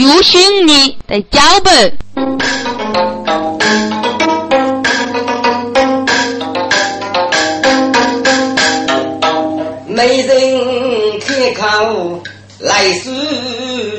[0.00, 1.98] 有心你的脚本。
[9.86, 12.22] 没人开口
[12.60, 13.10] 来梳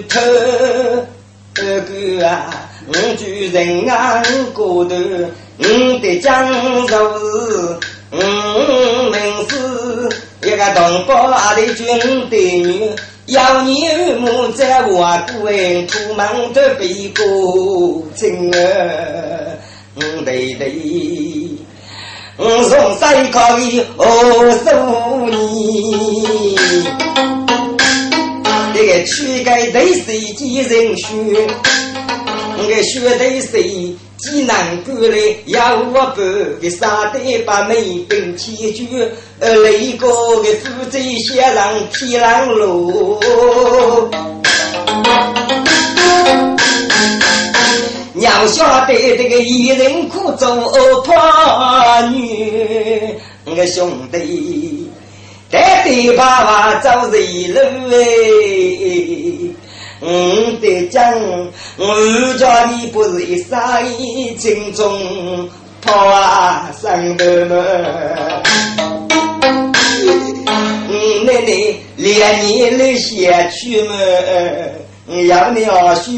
[0.10, 0.20] 头，
[1.54, 2.50] 哥哥啊，
[2.88, 4.24] 我主人啊，
[4.56, 4.96] 过头，
[5.60, 7.80] 我的江州是，
[8.10, 8.18] 我
[9.12, 12.90] 们是一个同胞的军队女，
[13.32, 13.86] 要你
[14.20, 15.50] 母在我国
[15.88, 19.58] 出门的背过亲儿，
[20.26, 20.74] 对对。
[22.36, 24.06] 我从山可以何
[24.52, 24.66] 数
[25.30, 26.58] 你？
[28.74, 31.08] 这个躯干对谁几人血？
[32.58, 35.38] 我个血对谁几难过嘞？
[35.48, 36.22] 要我不
[36.62, 37.76] 给杀得把美
[38.08, 38.88] 兵千军，
[39.40, 43.20] 呃，雷个个负责先让天狼路。
[48.16, 50.56] 要晓得这个一人苦做
[51.02, 51.16] 婆
[52.12, 54.88] 女，我个兄弟，
[55.50, 57.98] 带对爸爸走一路哎，
[60.02, 61.14] 我得讲，
[61.78, 65.48] 我家你不是一杀一情中
[65.80, 67.56] 婆啊生的么？
[70.90, 73.94] 嗯，奶奶连年来下去么？
[75.28, 76.12] 要你二叔，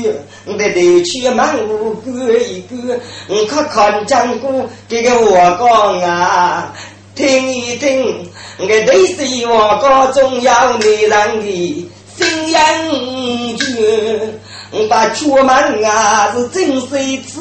[0.45, 2.97] 我得得去满屋过一个，
[3.28, 6.73] 我看看讲过这个我讲啊，
[7.16, 14.39] 听一听，我对谁我讲重要的人的心眼诀，
[14.72, 17.39] 我把出门啊是真谁吃，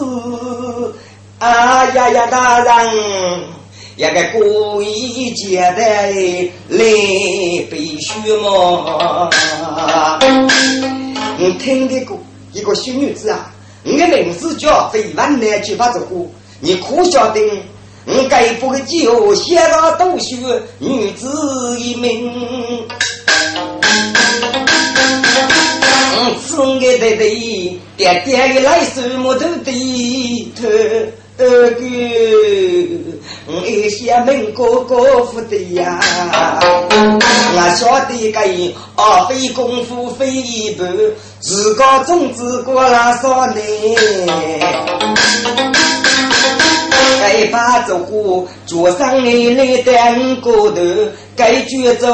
[1.38, 3.44] 啊呀呀大人，
[3.96, 6.12] 一个故意接待
[6.68, 6.84] 来
[7.70, 9.30] 背书么？
[11.38, 12.18] 我听的过
[12.52, 13.52] 一个小女子啊，
[13.84, 16.06] 我的名字叫费万南去把这个，
[16.60, 17.40] 你可晓得？
[18.04, 20.34] 我该不会就写了读书
[20.80, 22.32] 女子一名。
[26.54, 30.68] 我此个的的，爹爹的来什么都低头。
[31.38, 31.80] 二哥，
[33.46, 35.98] 我一些门哥哥夫的呀，
[36.90, 38.40] 我晓得个
[38.96, 40.86] 二费功夫费一半，
[41.40, 43.96] 自个种子过了少年，
[47.18, 50.82] 该把这个桌上的来当过头，
[51.34, 52.06] 该举走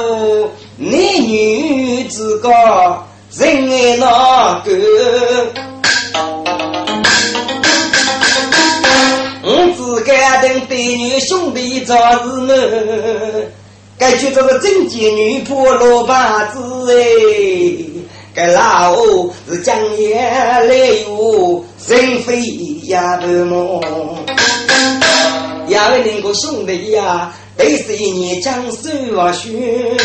[0.77, 2.49] 男女之个
[3.33, 4.71] 人爱那个。
[9.43, 12.03] 我只敢等对女兄弟做事
[12.43, 12.53] 么？
[13.99, 17.03] 该觉这个贞洁女婆罗把子哎，
[18.35, 18.97] 该老
[19.49, 20.73] 是将也来
[21.09, 22.41] 有人非
[22.85, 23.83] 呀不么？
[25.67, 29.97] 要能够兄弟呀，得是一年将手啊学。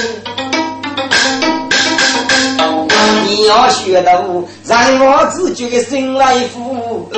[3.25, 7.09] 你要学的舞让我自己的心来服，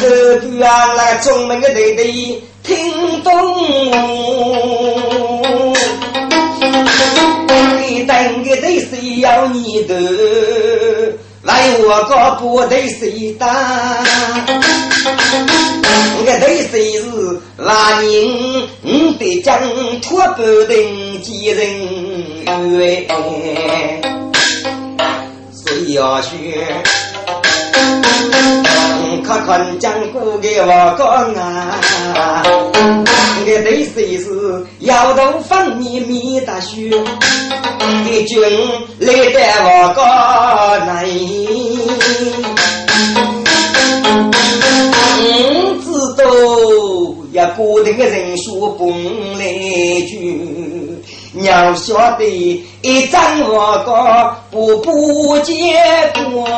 [0.00, 3.32] 这句啊来中门的弟弟听懂，
[7.80, 9.94] 你等个对谁要你的，
[11.46, 13.46] 来我个不对谁打，
[16.24, 19.56] 个对谁是万人你得将
[20.00, 21.56] 托不等几人
[22.76, 23.06] 缘。
[25.88, 26.28] 要学，
[29.24, 30.66] 看看讲古的我
[30.98, 32.42] 讲啊，
[33.46, 36.90] 个对谁是摇头放你米大雪，
[38.04, 38.34] 的军
[39.00, 39.98] 来得我讲
[40.86, 40.90] 来，
[45.74, 45.86] 不知
[46.16, 46.22] 道
[47.32, 48.88] 要固定的人数本
[49.38, 49.44] 来
[50.02, 50.12] 就。
[51.42, 52.24] 要晓得
[52.80, 55.52] 一张我个不不结
[56.14, 56.48] 果。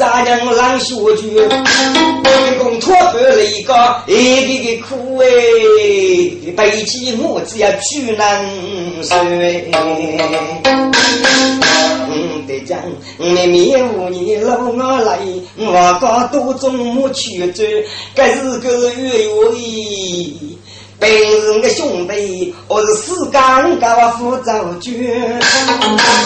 [0.00, 1.28] 灭国咋样浪下去？
[1.28, 3.74] 一共托付了一个
[4.06, 4.14] 一
[4.46, 5.26] 个个苦哎，
[6.56, 8.42] 背起我只要去难
[9.02, 9.14] 受
[12.12, 12.78] 嗯，得讲，
[13.18, 15.18] 你面无你老我来，
[15.58, 17.62] 我家多种木去走，
[18.14, 19.52] 该是个月月
[21.00, 23.86] 本是个兄弟，我是四干高
[24.18, 24.52] 夫走
[24.82, 25.10] 军，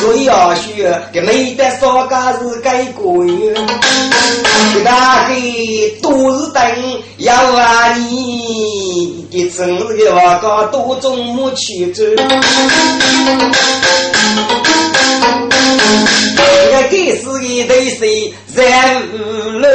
[0.00, 3.54] 所以要学，给没得说个是该过月，
[4.84, 5.36] 大概
[6.02, 6.60] 都是等
[7.18, 11.94] 要啊你，的真是个我个多种木曲
[15.94, 16.42] 子。
[16.72, 16.92] 我给
[17.22, 19.14] 是一对谁在五
[19.58, 19.68] 楼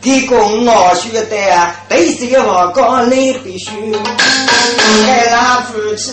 [0.00, 3.70] 提供我学的，对谁我讲你必须。
[5.06, 6.12] 该拉夫妻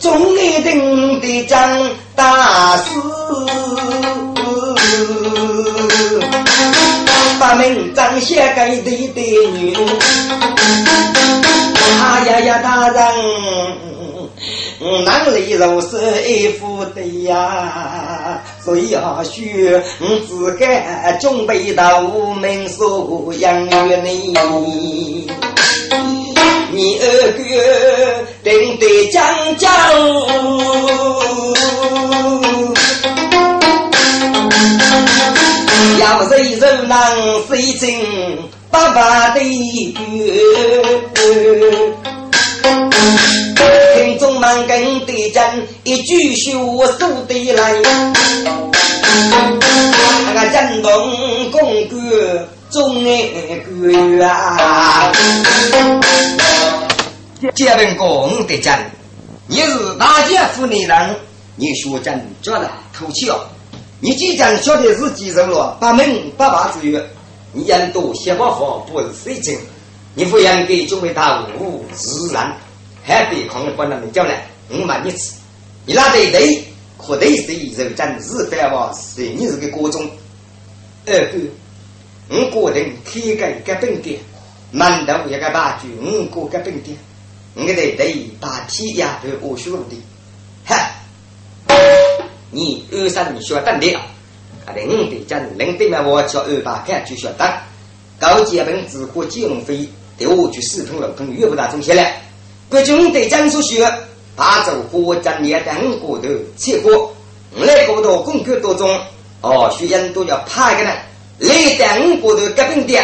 [0.00, 2.82] 终一定的讲大事，
[7.38, 9.20] 把名章写给对的
[9.52, 9.76] 女，
[12.00, 13.97] 哎呀呀大人。
[14.80, 15.96] 男里如是
[16.28, 19.82] 一副的呀，所以要学
[20.26, 20.66] 自个
[21.20, 25.26] 准备到无名所养育你。
[26.70, 27.42] 你二哥
[28.44, 29.20] 定得讲
[29.56, 29.68] 讲，
[35.98, 36.96] 要谁人能
[37.48, 37.98] 谁进
[38.70, 39.40] 爸爸的
[43.94, 47.74] 听众们跟得真，一句说说得来。
[50.26, 55.10] 那个震动公歌中爱歌啊！
[57.54, 58.78] 这本讲得真，
[59.46, 61.16] 你是大家府内人，
[61.56, 63.40] 你学真觉得口气哦。
[64.00, 67.04] 你既然晓得是几人了，八门八八之约，
[67.52, 69.58] 你人多写不好不是事情，
[70.14, 72.56] 你不应该就为他无自然。
[73.08, 75.36] 还得抗日本人的叫来，五万一次，
[75.86, 76.62] 你拉对对，
[76.98, 80.06] 可对是肉真是反话，是你是个国中。
[81.06, 81.38] 二哥，
[82.28, 84.20] 我个人开个个本店，
[84.74, 86.98] 馒头一个大句，我个个本店，
[87.54, 89.96] 我对对大体丫头我学的，
[90.66, 90.76] 哈，
[92.50, 93.94] 你二三学等的，
[94.66, 97.50] 啊，零的真零对嘛，我叫二八看就学等，
[98.20, 99.88] 高级本只过金融飞，
[100.18, 102.20] 对我去四通六通，越不大中下来。
[102.70, 103.90] 国军对江苏学，
[104.36, 107.14] 把走火将列等过头结果，
[107.56, 109.00] 我来过头公课当中，
[109.40, 110.94] 哦，学员都要派个人
[111.38, 113.00] 来等过头革命的，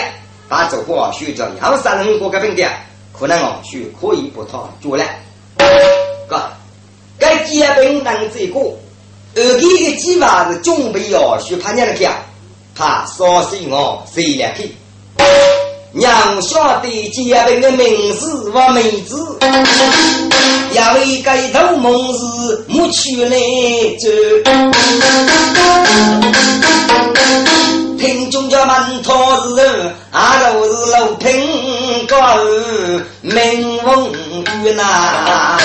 [0.51, 2.71] 把走火学叫要杀人过革命的，
[3.19, 5.05] 可能哦学可以不讨做了。
[6.29, 6.43] 哥，
[7.19, 8.61] 该结兵能这个，
[9.35, 12.17] 二弟的计划是准备要学他娘的家，
[12.75, 14.75] 他说信我谁来去？
[15.97, 19.39] 娘晓得结婚的名字和妹子，
[20.73, 23.39] 要为该头梦是母娶来
[24.01, 24.09] 走。
[27.97, 29.15] 听众家们讨
[29.47, 32.17] 是阿都是老平高
[33.23, 34.11] 名文
[34.65, 35.61] 玉呐。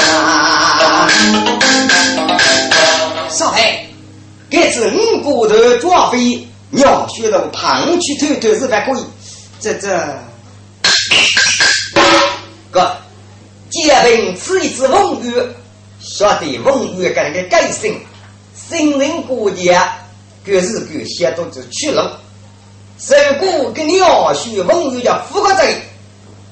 [3.32, 3.84] 少海，
[4.52, 9.04] 这次五骨头抓飞，鸟血肉胖去偷偷是还可以。
[9.62, 9.90] 这这，
[12.72, 12.96] 哥，
[13.70, 15.34] 借凭此一次风雨，
[16.00, 18.00] 晓得风雨跟那个改姓，
[18.56, 19.98] 新人过家，
[20.46, 22.22] 各是各写都是去了。
[23.10, 25.76] 如果跟你二叔风雨叫富个在，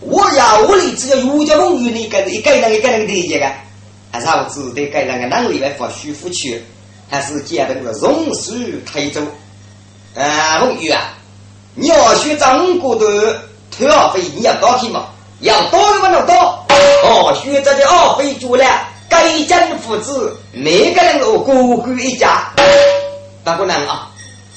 [0.02, 3.50] 我要我里只要有叫风雨，你跟一改那个改那个理解个，
[4.12, 6.62] 还是我只得改那个哪里来发舒服去，
[7.10, 8.54] 还是借凭个榕树
[8.86, 9.22] 推走，
[10.14, 11.14] 啊，风雨啊。
[11.80, 13.40] 你要学中国的
[13.70, 15.06] 退二费，你要高兴嘛？
[15.42, 16.34] 要多的不能多。
[17.04, 18.66] 哦，学这的二费做了，
[19.08, 22.52] 该家父子每个人都各归一家。
[23.44, 24.10] 大姑娘啊，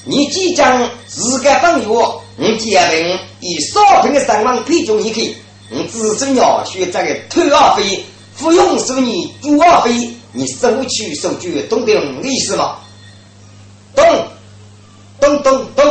[0.03, 5.37] 你即将自个放学，你家人以少平的三万配中一去，
[5.69, 8.03] 你只身要学这个退二费，
[8.39, 11.93] 不用收你住二费，你收取收据，懂得
[12.23, 12.77] 意思吗？
[13.95, 14.03] 懂。
[15.21, 15.85] 咚咚咚！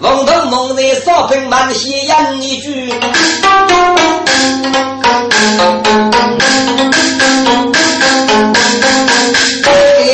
[0.00, 2.92] 梦头梦内少平满写言一句，一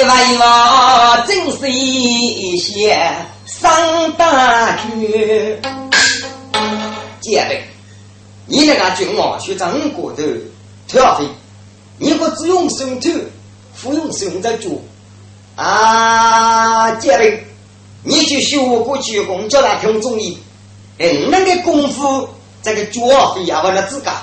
[0.03, 2.99] 万一万真是一些
[3.47, 3.71] 上
[4.19, 5.57] 大局。
[7.21, 7.63] 姐妹，
[8.47, 10.25] 你那个军王学长过头
[10.89, 11.25] 跳飞，
[11.99, 13.09] 你可只用身头。
[13.83, 14.81] 不用生在做
[15.57, 16.93] 啊！
[16.93, 17.39] 杰兵，
[18.05, 20.39] 你去学过去功，叫他听中医。
[20.99, 22.29] 嗯，那个功夫，
[22.63, 24.23] 这个脚非要把它自家，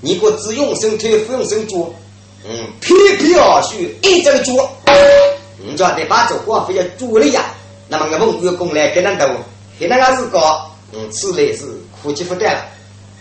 [0.00, 1.76] 你给我只用身腿，不用身脚。
[2.48, 4.52] 嗯，皮皮而学，一这个脚，
[5.76, 7.44] 叫得把这话非要做了呀。
[7.88, 9.28] 那么我们员工来跟他斗，
[9.78, 11.64] 跟那个是搞嗯，此类是
[12.02, 12.64] 苦气不断了。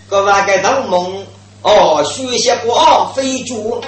[0.07, 1.25] 各位该当梦
[1.61, 3.81] 哦，学习过非主，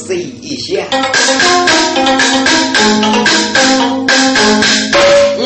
[0.00, 0.84] 仔细一想，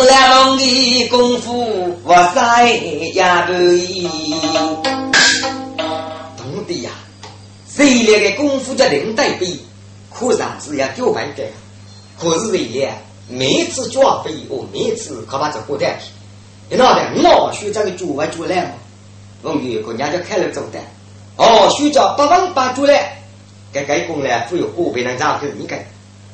[0.07, 4.09] 两梦的功夫我再也不易。
[6.37, 6.91] 懂的呀，
[7.69, 9.61] 谁练的功夫叫领带比，
[10.13, 11.43] 可上是要九万个，
[12.19, 12.93] 可是为了
[13.29, 16.11] 每次抓飞哦，每次可把这过代替。
[16.71, 18.71] 你脑袋，我学这个猪完猪来嘛？
[19.43, 20.79] 我们有个人家开了走的，
[21.37, 23.19] 哦，学叫八万八猪来，
[23.75, 25.85] 该该工呢，富有个别人造就你给。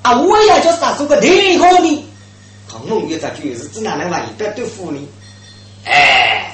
[0.02, 2.04] 啊，我也就杀出个天空的，
[2.66, 4.20] 好梦有这句是真哪能话？
[4.20, 5.08] 你不要对付你，
[5.84, 6.52] 哎，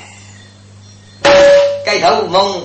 [1.85, 2.65] 该头梦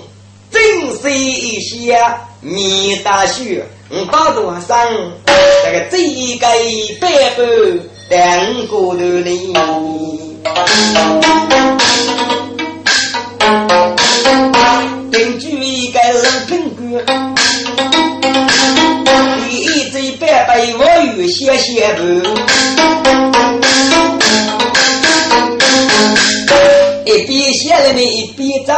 [0.52, 0.62] 正
[1.02, 2.00] 是一些
[2.42, 4.88] 米大雪，我、嗯、把路上
[5.64, 5.98] 这个这
[6.40, 7.42] 该个白布
[8.10, 9.30] 单骨头呢。
[15.12, 17.31] 根据一个老评估。
[20.52, 20.84] 嘴白白我
[21.16, 22.02] 有些些不，
[27.06, 28.74] 一边写了你一边走，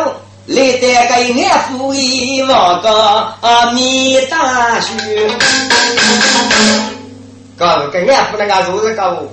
[0.45, 2.91] 来得个眼福一望个
[3.41, 4.93] 啊米大雪，
[7.57, 9.23] 搞个眼福那个做是搞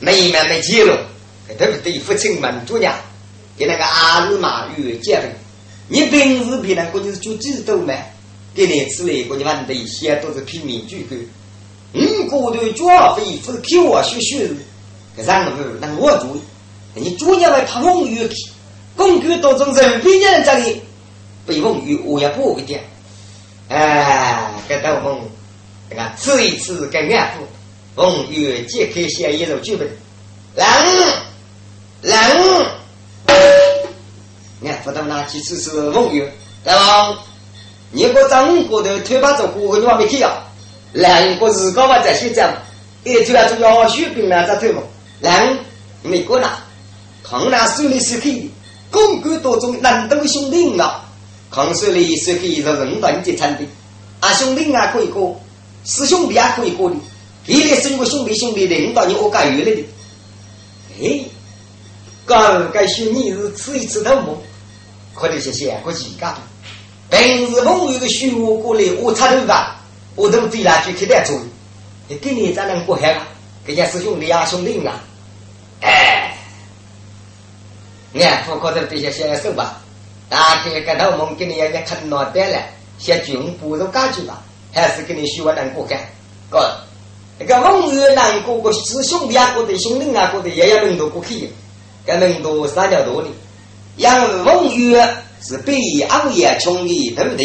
[0.00, 0.92] 没没没记录。
[1.56, 2.92] 特别对父亲们主娘，
[3.56, 5.30] 给那个阿日马月结婚，
[5.86, 7.94] 你平时别人估计是做几多嘛？
[8.56, 11.14] 给你吃来估计反对些都是拼命举个，
[11.92, 14.48] 五个头抓飞，不是给我学学，
[15.16, 16.36] 给上个头能我做。
[16.94, 18.50] 你主年来拍风雨去，
[18.96, 20.80] 工具都从人民人这里
[21.46, 22.84] 被风雨我也不会点。
[23.68, 25.20] 哎，给大风，
[25.90, 27.44] 你看吃一次跟俺糊，
[27.94, 28.26] 风
[28.66, 29.88] 解开写一首剧本。
[30.54, 30.66] 冷
[32.02, 32.66] 冷，
[34.60, 36.26] 你看不到那几次是风雨，
[36.64, 37.18] 大王，
[37.90, 40.48] 你不张五过头，推把走过，你往没去呀、啊？
[40.96, 42.50] 两个日高嘛在西藏，
[43.04, 44.82] 一推那就要血病了，在推嘛。
[45.20, 45.58] 两
[46.02, 46.50] 美国呢，
[47.22, 48.50] 抗南手里是可以，
[48.90, 51.04] 公干多种难得兄弟啊，
[51.50, 53.64] 抗手里是可以是人团结成的，
[54.20, 55.38] 啊兄弟啊可以过，
[55.84, 56.96] 师兄弟也可以过的，
[57.46, 59.84] 一来是因为兄弟兄弟领导你我干越来的，
[61.02, 61.20] 哎。
[62.28, 64.36] 刚该说你是吃一次头毛，
[65.14, 66.34] 可能是想过几个。
[67.08, 69.75] 平时朋友的学我过来，我插头发，
[70.16, 71.24] ô đâm tuy là cái khí đẹp
[72.08, 73.16] thì cái ta đang của hẹn
[73.66, 74.94] cái nhà sư 兄弟啊兄弟啊，
[75.80, 76.36] 哎
[78.12, 79.64] ，nghe không có được tiền xe sư bà,
[80.30, 83.76] ta cái cái đầu mong cái này nhà khăn nọ té là xe chuyển bù
[83.76, 84.34] đâu cá chứ bà,
[84.72, 86.04] hay là cái này siêu đang của cái,
[86.50, 86.86] còn
[87.48, 91.50] cái mong người đang của của sư 兄弟啊 của thì 兄弟啊 của thì 爷爷们都过去
[92.06, 93.32] ，cái mình đồ sao nhà đồ này,
[93.98, 95.22] yang mong là
[95.66, 97.36] bị áo ye chung đi, đúng không?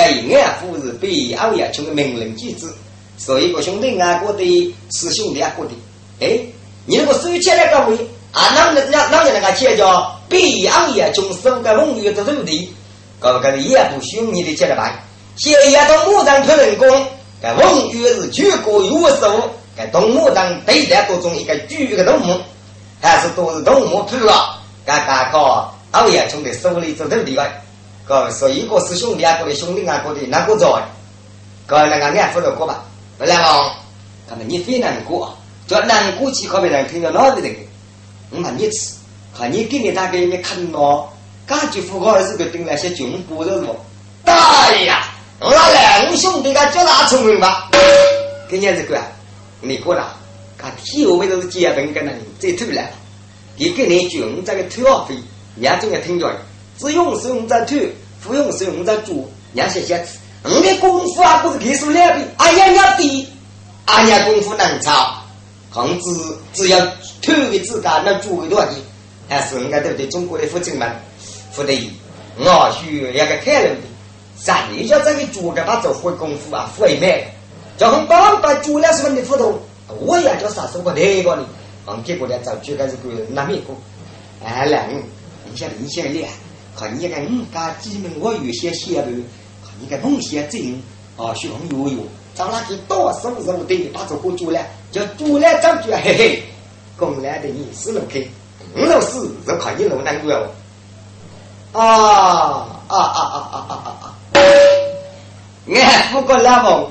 [0.00, 2.74] 该安福是比欧阳琼的名人举子，
[3.18, 5.72] 所以个兄弟啊，过的师兄弟啊，过的，
[6.20, 6.40] 哎，
[6.86, 7.96] 你如果收起来个位，
[8.32, 12.72] 啊，那那那那那个钱叫比欧阳琼收个凤月的徒弟，
[13.18, 14.98] 搞个也不兄弟的起来办，
[15.36, 17.06] 现在到牡丹推人工，
[17.42, 22.40] 该凤月是全国有数，该东牡丹对待多种一个巨个动物。
[23.02, 24.60] 还是都是动物土啊！
[24.84, 27.50] 刚刚搞欧阳兄弟手里做头地个，
[28.10, 30.56] còn sở ý của sư sung thì cô để sung đi ngài cô thì năm cô
[30.60, 30.80] rồi.
[31.66, 32.78] Coi là ngắn ngạt phân đầu cô bạn.
[33.18, 33.76] Vậy là họ
[34.30, 35.26] cả mình nhiệt phi nàng cũ
[35.68, 37.54] cho nàng cũ chỉ có mình nàng thiên nó thì được
[38.30, 38.70] mà nhiệt
[39.40, 41.06] cả nhiệt cái người ta cái cái khăn nó.
[41.46, 43.84] Các chú phụ gọi sự cái tình này sẽ chúng bù rồi, một.
[44.24, 45.12] Tai à!
[45.40, 47.60] Là lẽ ngũ sung thì cái chỗ là thông minh mà.
[48.50, 49.02] Cái nhân sự cái
[49.62, 50.10] mình cô nào?
[50.58, 52.90] Cả thiếu bây giờ chia bên cái này thì thứ là
[53.58, 55.14] cái cái này chúng ta cái thứ học thì
[55.56, 56.32] nhà chúng ta thinh rồi.
[56.80, 59.14] 只用是用在退，不用是用在做，
[59.52, 63.28] 人家写写字，你的功夫啊不是给数两倍，哎呀呀的，
[63.84, 65.22] 哎呀功夫能差，
[65.70, 66.80] 工资只要
[67.20, 68.76] 退给自家能做多少钱，
[69.28, 70.08] 还是人家对不对？
[70.08, 70.90] 中国的父亲们，
[71.54, 71.92] 不得，
[72.38, 73.76] 我需要个开了的，
[74.42, 77.30] 谁叫这个做个把做会功夫啊，会卖，
[77.76, 79.60] 叫很八万八做两十万的斧头。
[80.00, 81.44] 我也叫啥说过那个呢？
[81.86, 83.76] 嗯，结果呢，早就开始个南美国，
[84.42, 84.88] 哎，两，
[85.50, 86.30] 你像你像练，
[86.76, 89.22] 看你看嗯，家几门我有些羡慕，
[89.62, 90.80] 看你看梦想真，
[91.16, 94.60] 啊，学红游泳，找那去多少什么的，把这货做了，
[94.90, 96.42] 叫做了长句，嘿嘿，
[96.96, 98.20] 公来的你死路开，
[98.76, 100.32] 五老师就看你路难过
[101.72, 101.84] 哦，啊
[102.88, 104.40] 啊啊啊啊啊啊啊，
[105.68, 106.90] 俺不过那么。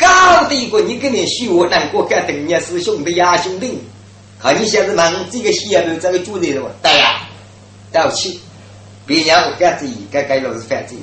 [0.00, 3.82] 高的一个，你跟你学，难过，跟等你是兄弟呀，兄弟。
[4.38, 6.70] 看你现在忙这个西边这个主人了嘛？
[6.80, 7.22] 对呀，
[7.92, 8.40] 对不起，
[9.08, 10.94] 别人我反正该该老是反正，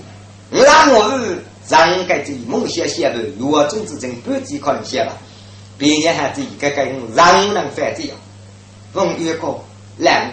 [0.52, 1.20] 我让我
[1.68, 5.12] 让该这梦想西边如果种植成不计可能写了，
[5.76, 6.86] 别人还是该该
[7.16, 8.08] 让人反正，
[8.94, 9.60] 风越高
[9.98, 10.32] 来，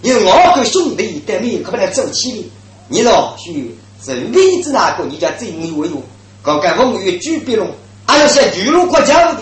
[0.00, 2.50] 因为我跟兄弟对面可不能走起的，
[2.88, 5.04] 你老许是位置哪个？
[5.04, 6.02] 你叫最牛哟？
[6.40, 7.68] 搞个风雨巨变龙，
[8.06, 9.40] 俺要写巨鹿国家的。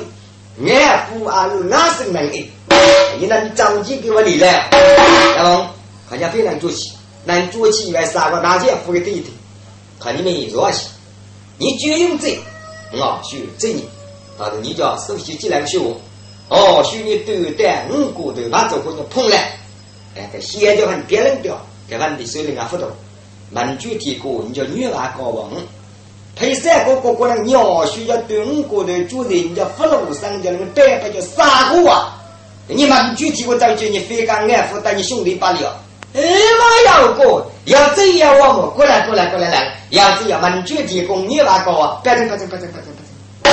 [0.67, 2.51] 俺父俺是俺生能力，
[3.21, 4.69] 你那你长期给我理来，
[5.37, 5.69] 然后
[6.11, 6.69] 看见非常做
[7.29, 9.29] 起，能做起来三个大姐付给对的，
[10.01, 10.89] 看你们弱些，
[11.59, 12.39] 你就用这，
[12.93, 13.85] 我学这你，
[14.39, 15.79] 到时你叫首先几两学，
[16.49, 19.59] 哦，学你对待五个头把这个就碰来，
[20.17, 22.87] 哎，这先就很别人掉，给俺的手里俺辅导，
[23.51, 25.51] 满具体过你叫女娃高王。
[26.35, 27.43] 配三个哥哥呢？
[27.43, 32.15] 鸟需要对五个的主人叫福禄生叫那个代表叫三个啊！
[32.69, 35.77] 你们具体我找句，你非干爱护带你兄弟罢了。
[36.15, 36.23] 哎
[36.59, 42.01] 妈要过，要这样我们过来过来过来来，要这样们具体供你那个！
[42.03, 42.83] 别动别动别动别动
[43.43, 43.51] 别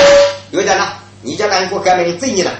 [0.50, 2.50] 有点了，你叫南国革命罪你了。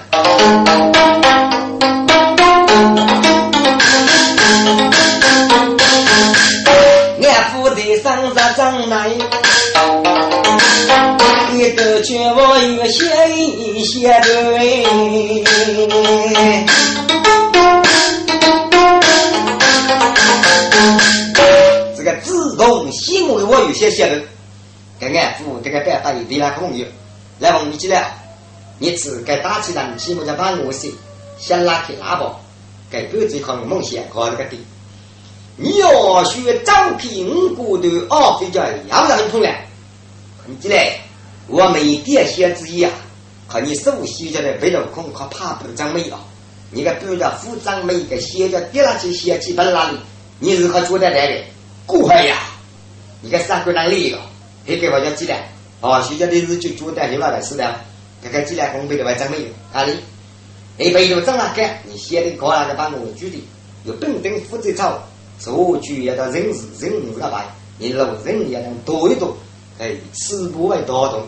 [7.23, 9.11] 俺父的生日正来。
[11.53, 14.85] 一个绝我有些一些对，
[22.57, 24.25] 个自动行为我有些些人，
[24.99, 26.87] 给俺父这个办法有点那朋友，
[27.39, 28.17] 来问你起来，
[28.79, 30.91] 你只该打起人气，我就把我先
[31.39, 32.37] 先拉开拉吧，
[32.91, 34.57] 给各自靠梦想搞这个的，
[35.57, 39.67] 你要学招聘五个头哦，比较要让人碰来。
[40.47, 40.99] 你进来，
[41.49, 42.91] 我没点写之意啊！
[43.49, 46.19] 看你手写下来背了空，可怕不张美啊！
[46.71, 49.99] 你个比如叫副张美，个写叫跌下去写起本哪里？
[50.39, 51.45] 你如何做得来的？
[51.87, 52.37] 过海呀！
[53.21, 54.19] 你个三个哪里一个？
[54.67, 55.41] 还给我叫鸡蛋？
[55.81, 57.81] 哦，学校的日就做的，你哪来是的？
[58.23, 59.39] 这个鸡蛋公背的外张美
[59.73, 59.93] 哪里？
[60.77, 61.79] 你背着张哪干？
[61.85, 63.39] 你写的高那个把我举的，
[63.85, 64.99] 有本等负责操，
[65.39, 67.47] 做句要到人事人事个办，
[67.79, 69.37] 你老人也能多一多。
[69.79, 71.23] 哎，此不为多动，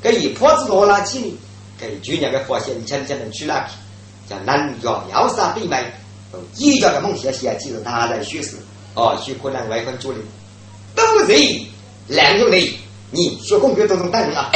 [0.00, 1.36] 这一破子罗拉起哩，
[1.76, 3.74] 给去年的发现，真正能去哪去？
[4.28, 5.92] 叫南家要杀必败，
[6.56, 8.56] 一家的梦想写起是他在叙事，
[8.94, 10.18] 哦，许可能外观主力，
[10.94, 11.26] 都是
[12.06, 12.78] 两兄弟，
[13.10, 14.50] 你学工学都能等啊。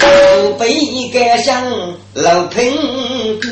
[0.00, 1.62] 不被赶上
[2.14, 2.76] 老平
[3.40, 3.48] 哥。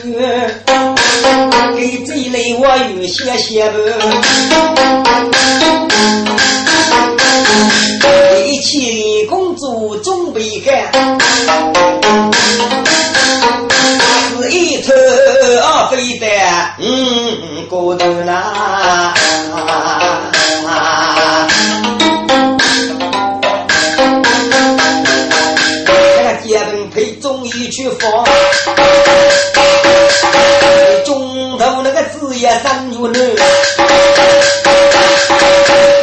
[1.77, 3.79] 给这类我有些些不，
[17.89, 19.15] 嗯骨头呐。
[25.87, 28.27] 这个结婚配中医去放。
[32.41, 33.19] 也三月女，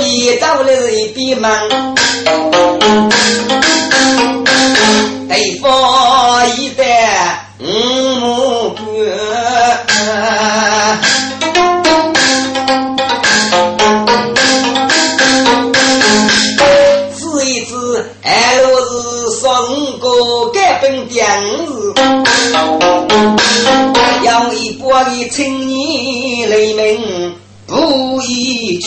[0.05, 1.49] 一早来一闭门，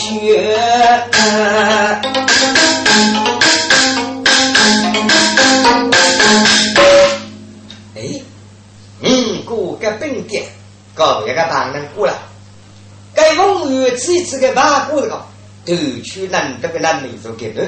[0.09, 0.41] 一缺。
[7.95, 8.21] 哎，
[9.01, 10.45] 嗯，过个本店，
[10.95, 12.13] 搞一个大人过来，
[13.13, 15.21] 该风雨次次的爬过个，
[15.65, 17.67] 都去难得个难民做给的，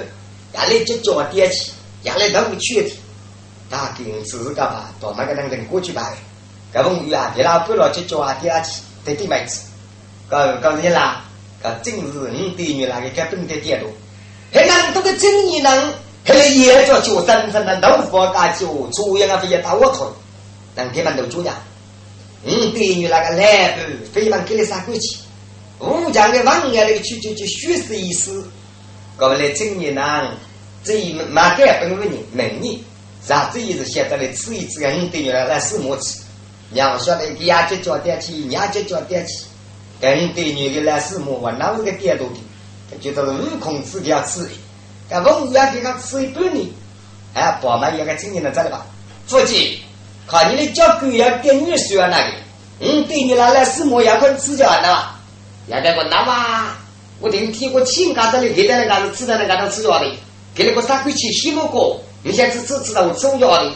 [0.54, 1.73] 压力就交点起，
[2.04, 2.91] 压力都不缺的，
[3.69, 6.12] 大概是个吧，到那个人人过去吧。
[6.73, 9.63] 搿风雨啊，别老不老去叫啊，第二去得对妹子，
[10.30, 11.21] 搿搿日啦，
[11.63, 13.88] 搿正是五对女那个搿本的电路，
[14.52, 15.93] 还难得个正义人，
[16.26, 20.12] 还也叫叫深深的农夫家酒，出洋啊非要打我头，
[20.76, 21.54] 让他们都主呀。
[22.43, 25.17] 五对女那个来不，非往给你杀过去，
[25.80, 28.50] 武将的王爷那个去就就虚死意思，
[29.17, 30.28] 搿么来正义人，
[30.84, 32.80] 这一马改本为人门人，
[33.24, 33.86] 啥子意思？
[33.86, 36.21] 现在来吃一吃个五对女来来死么吃？
[36.71, 39.45] 娘晓得，给伢就叫点起，娘就叫点起。
[40.02, 41.32] 跟对女的来是么？
[41.32, 42.34] 我哪有个点多的？
[42.90, 44.50] 他觉得是悟空自己要吃的。
[45.10, 46.74] 搿风雨啊，给他吃一半呢。
[47.34, 48.86] 哎，宝妈有个青年的这里吧，
[49.28, 49.78] 父亲，
[50.28, 52.34] 看你的脚狗要跟你说那个，
[52.80, 55.20] 嗯，对你拿来什么要看指教的吧？
[55.68, 56.76] 要得个那嘛，
[57.20, 60.12] 我听听过请家这里给的那个是吃的那个吃药的，
[60.56, 63.72] 给那个三块钱洗不过，你现在只知道我中药的，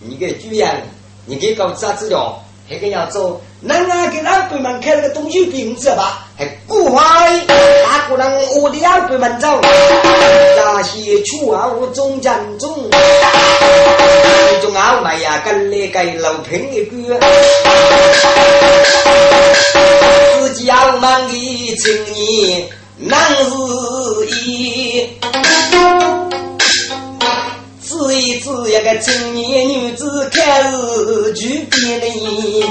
[0.00, 0.82] 你个主人，
[1.24, 2.43] 你给搞啥治疗？
[2.66, 6.26] 还个要做，那俺给老板们开了个东西病知道吧？
[6.36, 7.04] 还古怪，
[7.46, 9.60] 大个人我的老板们走，
[10.56, 12.74] 那些出啊我中间中，
[14.62, 17.20] 中澳买呀跟那个老平一个，
[20.40, 23.44] 自己要忙的青年难是
[24.46, 24.63] 一。
[28.44, 32.66] 是一个青年女子开始举鞭哩，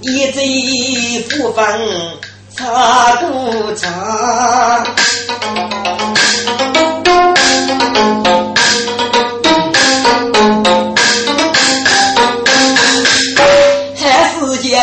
[0.00, 1.64] 一嘴福分
[2.56, 4.84] 插不插？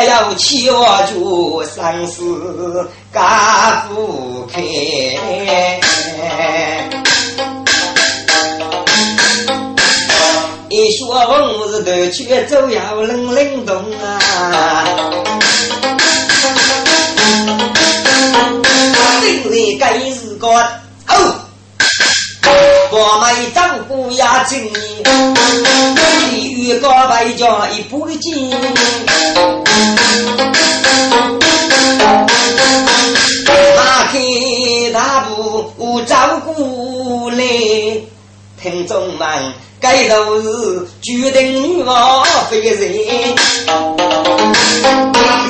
[0.07, 2.23] 要起我就生死
[3.13, 4.61] 家不开，
[10.69, 14.85] 一说红日头却走要冷冷冻啊！
[19.21, 21.35] 今日该是个哦。
[22.91, 25.03] 我们丈夫呀，今年
[26.29, 28.49] 地狱高白家一不进，
[36.05, 37.43] 照顾来，
[38.61, 43.35] 听众们，该都是决定女王非人，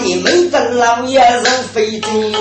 [0.04, 2.32] 你们的老爷是非真。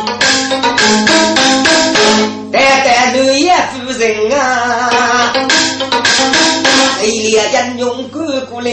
[2.52, 5.32] 代代六爷夫人啊，
[7.02, 8.70] 一列人用赶过来，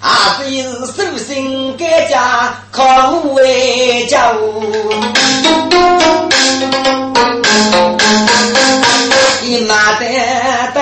[0.00, 4.96] 阿非是手心改嫁靠为家你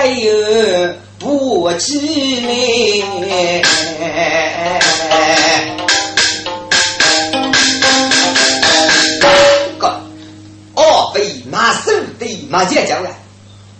[0.07, 3.63] 有不起来。
[11.51, 13.09] 马手对马姐讲了，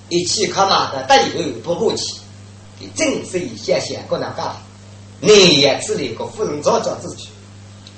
[0.07, 2.13] 一起看马的队伍不过去，
[2.79, 4.55] 给正式一下下过那干，
[5.19, 7.27] 你也只那个夫人早教之举，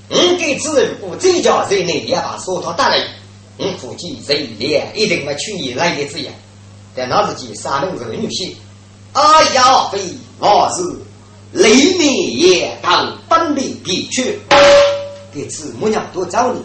[0.09, 3.07] 你给子人不这家人呢也把说他带来，
[3.57, 6.33] 你估计这一年一定没去你来的这样，
[6.97, 8.55] 但那自己三门子女婿，
[9.13, 9.21] 哎
[9.53, 9.99] 呀非
[10.39, 10.81] 我是
[11.51, 14.39] 雷面也当本领必去，
[15.31, 16.59] 给子母娘多找你，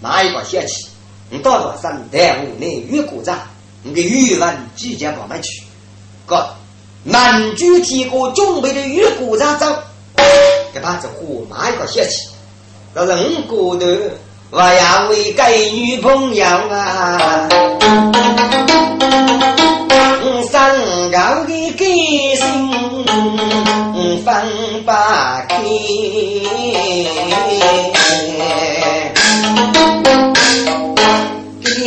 [0.00, 0.86] 哪一个嫌弃？
[1.28, 3.46] 你到早上带我那越过站，
[3.82, 5.62] 你给语文直接跑门去。
[6.24, 6.48] 哥，
[7.04, 9.66] 满具提过准备的越过站走，
[10.72, 12.28] 给把这货马一个写起。
[12.94, 13.86] 到人过头，
[14.50, 17.46] 我要为给女朋友啊，
[20.42, 20.76] 三
[21.10, 21.84] 高的个
[22.36, 22.44] 性
[24.24, 24.26] 放
[24.84, 24.90] 不
[25.48, 25.52] 开。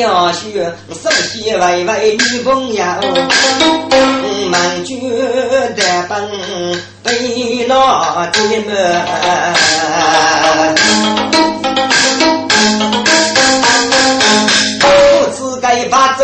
[0.02, 2.84] 小学手机喂喂女朋友，
[4.50, 4.98] 满卷
[5.76, 6.12] 的本
[7.04, 8.72] 对老的么？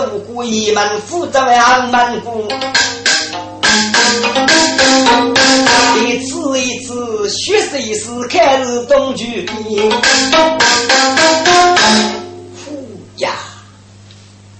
[0.07, 2.47] 该把走过一门负责两门过，
[6.01, 9.91] 一次一次学习一次开始懂句边。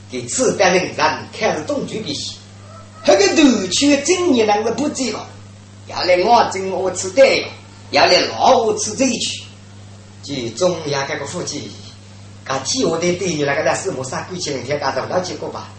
[0.10, 1.06] 给此代人人
[1.38, 2.36] 开始动举笔写，
[3.06, 5.28] 那个头缺今年那个不济了，
[5.88, 7.50] 要来我正我吃对了，
[7.92, 9.44] 要来老我吃这一曲，
[10.24, 11.70] 即中央这个夫妻，
[12.48, 15.70] 啊，替我的对你那个那什么三鬼气，天干等到结果吧，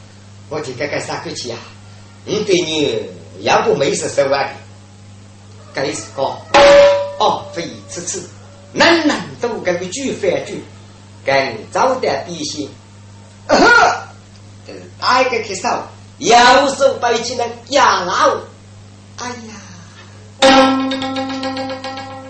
[0.49, 1.59] 我听看看三鬼气啊，
[2.25, 4.55] 你对你要不没事手腕，
[5.73, 6.23] 该是个
[7.19, 8.29] 哦，非此次，
[8.73, 10.63] 人人都该个举反举，
[11.25, 12.71] 跟早点比心。
[15.01, 16.37] 挨个去扫，右
[16.77, 18.37] 手背起来压老，
[19.17, 19.55] 哎呀，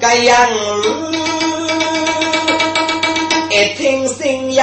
[0.01, 1.08] 这样一
[3.77, 4.63] 听声音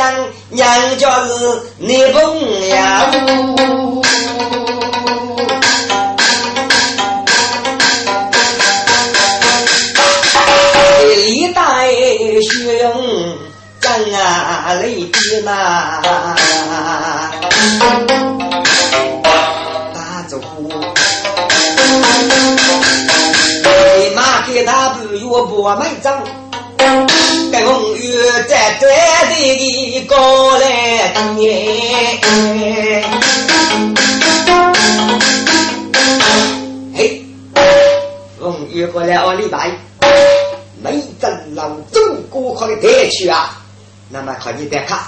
[0.51, 3.12] 娘家是你本家
[10.38, 11.86] 哦李大
[12.41, 12.84] 血
[14.15, 16.01] 啊累的呐
[19.93, 20.69] 打着呼
[23.99, 26.23] 你妈给他不要不买账
[28.47, 28.88] 在这
[29.35, 32.21] 里过来年。
[36.95, 37.23] 嘿，
[38.39, 39.71] 风雨过来二礼拜，
[40.81, 43.61] 没真老中国可以带去啊。
[44.09, 44.99] 那么看你再看，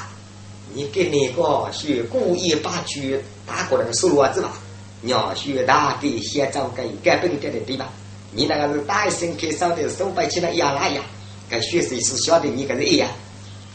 [0.73, 4.51] 你给那个是故意把去打过来的收骡子吧？
[5.01, 7.87] 鸟学大给先找个该本点的地方，
[8.31, 11.01] 你那个是大声开烧的手摆起来压拉呀？
[11.49, 13.09] 跟学生是晓得你跟人一样，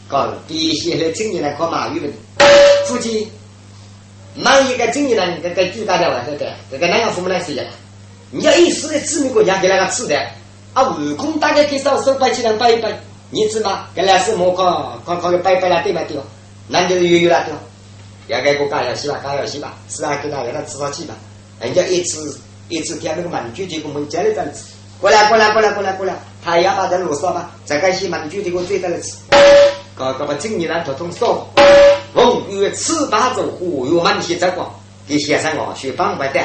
[0.07, 2.13] 搞比现在青年来考马语文，
[2.87, 3.27] 估计
[4.35, 6.53] 忙一个青年人，这个巨大的了，对不对？
[6.71, 7.65] 这个哪样父母来是一样？
[8.31, 10.19] 你要一时的子民国家给那个吃的，
[10.73, 12.91] 啊，武功大概可以手手摆起来摆一摆，
[13.29, 13.87] 你知嘛？
[13.95, 16.23] 跟那是莫考考考个摆摆了对嘛对哦？
[16.67, 17.57] 那就是悠悠了对哦？
[18.27, 21.13] 要给我搞游戏吧，搞游戏吧，是啊，给他给他吃上去吧。
[21.59, 24.63] 人家一次一次添那个玩具，结果我们家里在吃。
[24.99, 26.15] 过来，过来，过来，过来，过来！
[26.43, 29.13] 他要把这路上吧，再干些蛮具的，我追在了吃。
[29.95, 31.47] 搞搞把今年呢，统统烧。
[32.13, 34.65] 风雨吃八走虎，有满些这个，
[35.07, 36.39] 给先生我学方法的。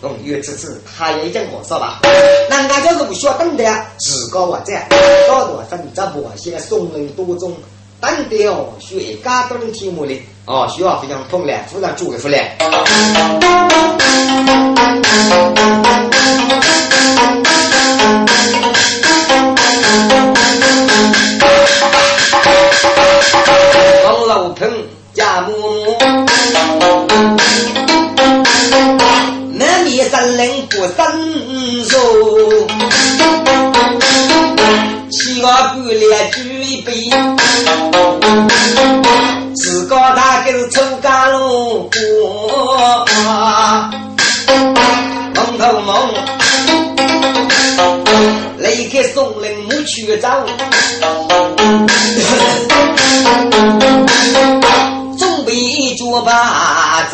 [0.00, 2.00] 风雨吃吃，他也讲我说吧。
[2.48, 3.64] 人家就是不需要等的，
[3.98, 4.72] 自个我这
[5.28, 7.56] 搞多生这不些松人多种，
[8.00, 12.56] 等的哦，学家都能听我的哦，需要非常痛来，非常注意出来。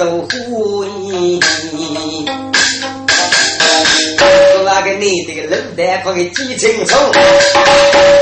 [0.04, 1.40] 走虎泥。
[4.62, 6.94] 那个你的冷淡可以记清楚，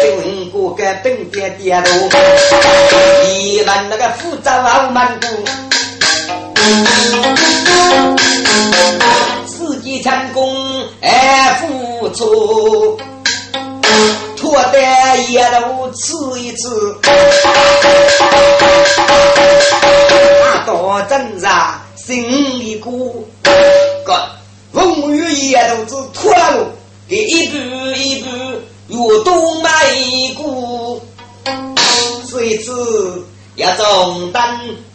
[0.01, 1.89] 经过个等点点路，
[3.27, 5.27] 一万那个复杂傲慢度，
[9.47, 10.55] 自己成功
[11.01, 12.97] 哎付出。
[14.37, 16.69] 脱单也都吃一吃，
[21.13, 22.25] 挣扎心
[22.59, 24.31] 里苦，个
[24.73, 26.71] 风雨也都是脱了，
[27.07, 27.59] 给一步
[27.95, 28.31] 一步
[28.89, 29.71] 越东迈
[30.35, 31.03] 过，
[32.31, 32.73] 谁知
[33.57, 34.43] 要中等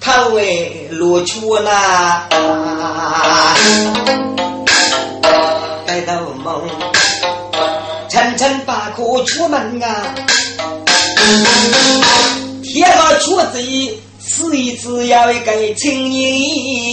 [0.01, 2.27] 头为落去那，
[5.85, 6.63] 该到梦。
[8.09, 10.15] 层层把客出门啊，
[12.63, 16.33] 天高出贼，此一次要一个青年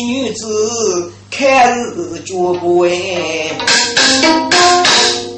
[0.07, 3.51] 女子开始脚步哎，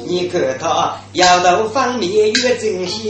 [0.05, 3.01] 你看他摇头方面越真香，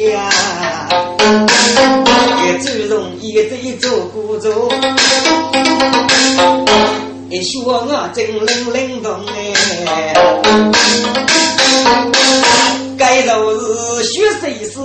[2.45, 4.71] 也最容易在做故作。
[7.29, 10.13] 一说我真灵灵动哎，
[12.97, 14.79] 该都是学谁是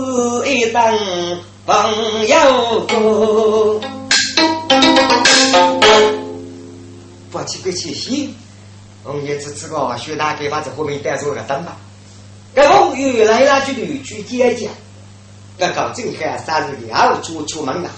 [0.50, 0.82] 一等
[1.64, 3.80] 朋友不？
[7.30, 8.34] 不去不去行，
[9.04, 11.76] 我们这次个学大给把这后面带出个灯吧。
[12.54, 14.72] 这风雨来了就得去接见，
[15.56, 17.88] 这搞正汉三日要出出门了，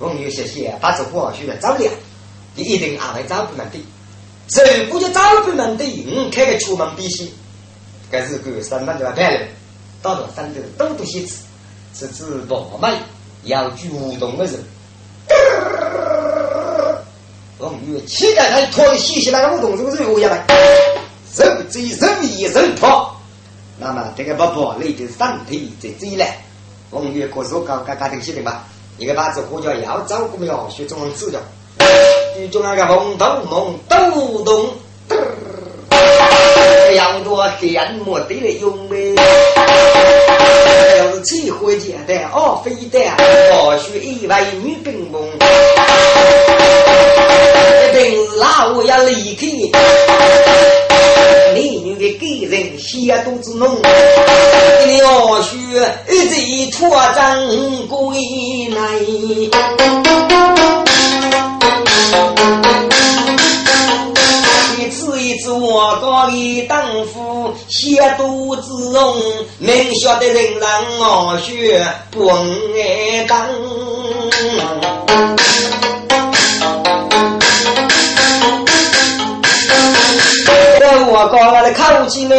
[0.00, 1.92] 我们有些些把这货学的早点。
[2.56, 3.78] 你一定安排找不能的，
[4.84, 7.30] 如果就找不能的，你开个出门必须，
[8.10, 9.46] 该是个三万多万了，
[10.02, 11.24] 到了山头多多些
[11.94, 12.94] 吃，吃吃饱满，
[13.44, 14.54] 要主动的人。
[17.58, 20.46] 我们有期待他拖的细细那个梧桐树是我要来，
[21.36, 23.20] 人追人迷人跑，
[23.78, 26.38] 那么这个不跑累的身体在追来，
[26.88, 28.64] 我们有可是搞搞搞这个事情吧，
[28.96, 31.40] 一个把这国家要照顾要学中文治疗。
[32.34, 34.70] 剧中那个红头梦抖动，
[36.96, 39.14] 要多羡慕的用呗。
[41.20, 42.98] 要是气火箭的二，飞的
[43.52, 45.22] 或许意外女兵崩，
[47.82, 49.46] 一定老要离开。
[51.52, 52.24] 美女的个
[52.56, 53.76] 人血肚子弄，
[54.86, 55.58] 你或许
[56.08, 58.16] 一直拖张归
[58.74, 58.80] 来。
[65.80, 69.16] 我我的当夫，写肚子红，
[69.56, 73.24] 明晓得人让我学不爱。
[73.26, 73.48] 当。
[81.12, 82.34] 我高了口气呢，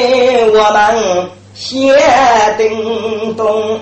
[0.54, 1.98] 我们先
[2.58, 3.80] 叮咚。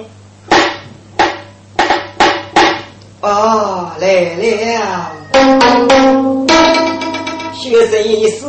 [3.20, 5.12] 哦，来了，
[7.60, 8.48] 学生意思，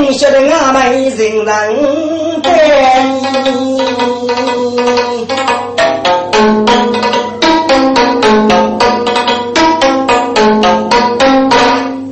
[0.00, 1.44] 明晓得俺们人人
[2.42, 2.48] 得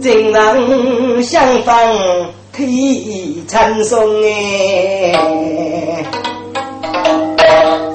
[0.03, 1.75] 真人相逢
[2.53, 5.15] 替称颂哎，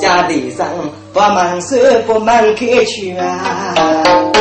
[0.01, 0.67] 家里上。
[1.13, 4.34] 不忙手不忙开去啊！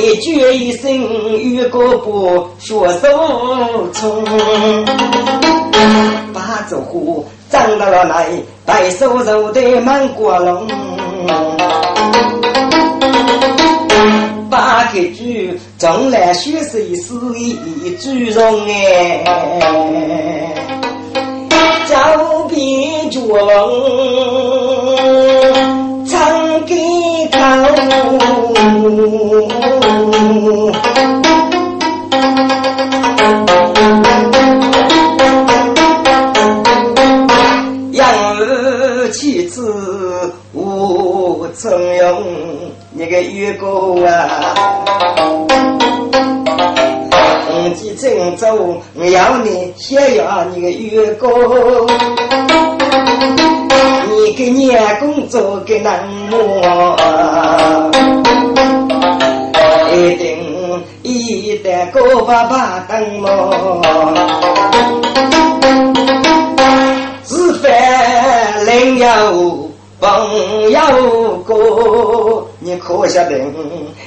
[0.00, 0.90] 一句一声
[1.38, 3.06] 与个不说手
[3.92, 4.24] 冲，
[6.32, 8.30] 把这货长到了来，
[8.64, 10.66] 白手肉的满锅笼，
[14.48, 15.22] 把个猪
[15.78, 19.22] 从来学是是一猪肉哎。
[21.86, 21.96] 脚
[22.48, 23.20] 边脚
[26.06, 26.74] 唱给
[27.32, 27.38] 头，
[41.60, 42.22] 无成用，
[42.90, 44.54] 你个月光啊！
[47.46, 48.78] 自己郑州，
[49.10, 51.30] 要你想要你个员工，
[54.08, 55.84] 你给员工做个人
[56.30, 56.96] 么？
[59.92, 64.89] 一定一旦个爸爸等么？
[70.00, 73.38] 朋友哥，你可晓得，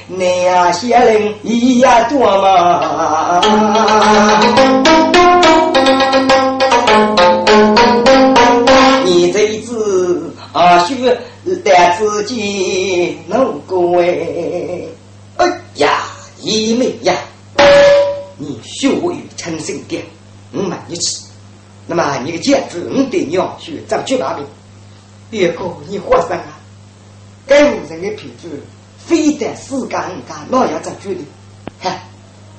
[0.08, 3.40] 你呀些人一呀多嘛？
[9.04, 10.96] 你这一次啊，学
[11.44, 14.88] 得自己能过哎！
[15.36, 16.02] 哎呀，
[16.40, 17.14] 一妹呀，
[18.36, 20.02] 你学会成心点，
[20.52, 21.22] 我买你吃。
[21.86, 24.40] 那么你的戒指，你得要学怎去拿的？
[25.30, 26.58] 别个你活生啊！
[27.46, 28.62] 该五人的品质，
[28.98, 31.26] 非得四干五干，那要怎决定？
[31.80, 32.02] 嗨，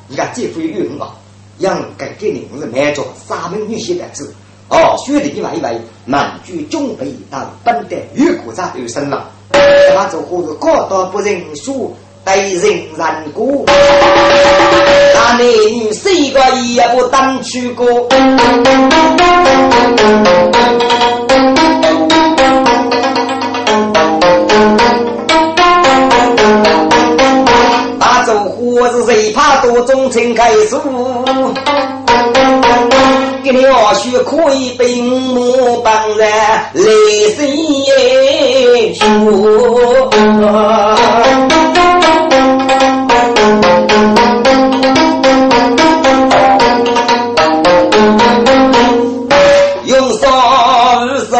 [0.08, 1.16] 你看这副有用啊！
[1.58, 4.36] 让改给你是满着三门女婿的字
[4.68, 5.74] 哦，学的一万一万，
[6.06, 12.62] 满句中北当本的越古杂有生了，那这货是高到不认输，对人
[12.98, 17.86] 人过，那男女谁个也不当去过。
[28.60, 30.80] 我是谁怕多忠情开书，
[33.44, 36.28] 给你二叔可以被我帮人
[36.74, 36.86] 来
[37.36, 37.46] 写
[38.94, 39.04] 书。
[49.86, 50.28] 用双
[51.30, 51.34] 手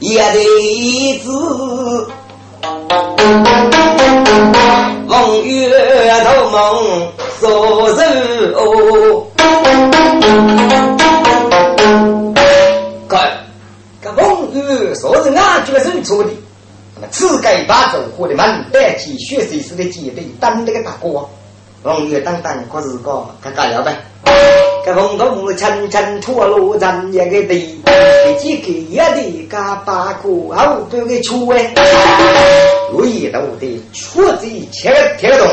[0.00, 2.08] 也得字。
[5.08, 5.65] 风月
[6.24, 9.26] 头梦说人哦，
[13.08, 13.44] 看，
[14.02, 16.30] 这风月说是俺觉是错的，
[16.94, 21.28] 那么此该把走火的门带起血水似的姐弟当那个大哥，
[21.86, 23.96] 风月当当可是个干干了呗。
[24.84, 27.80] 这风头层层脱落人一个地，
[28.40, 31.72] 几个一的加八个后头的出哎，
[32.92, 35.48] 有一头的出子切铁洞，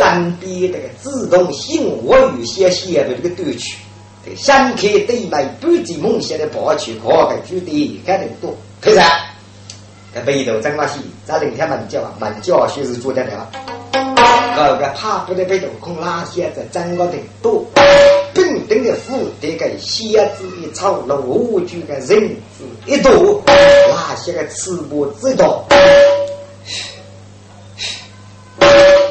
[0.00, 3.76] 山边这个自动性我与些写的这个对曲，
[4.24, 9.00] 这山开对面半截梦想的跑去可个居地干得多，可是，
[10.14, 13.50] 这北头张老西在林天门叫门叫学是做的了。
[14.54, 17.64] 这个怕不得被头空拉些在整个的多，
[18.34, 25.64] 平等的富这个蝎子一草，楼就个人子一多，那些个吃不知道，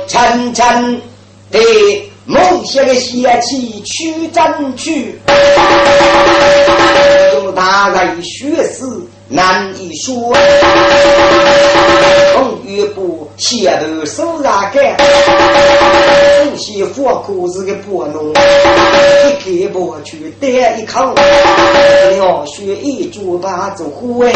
[0.07, 1.01] 沉沉
[1.49, 1.59] 的
[2.25, 5.19] 梦想的邪气去争取，
[7.33, 8.83] 用大概学识
[9.27, 10.35] 难以说，
[12.35, 13.30] 风雨不。
[13.41, 14.95] 前头手上干，
[16.45, 18.33] 首先火锅是个拨弄，一
[19.65, 21.11] 开拨去带一口，
[22.13, 24.31] 鸟血一煮把做火哎，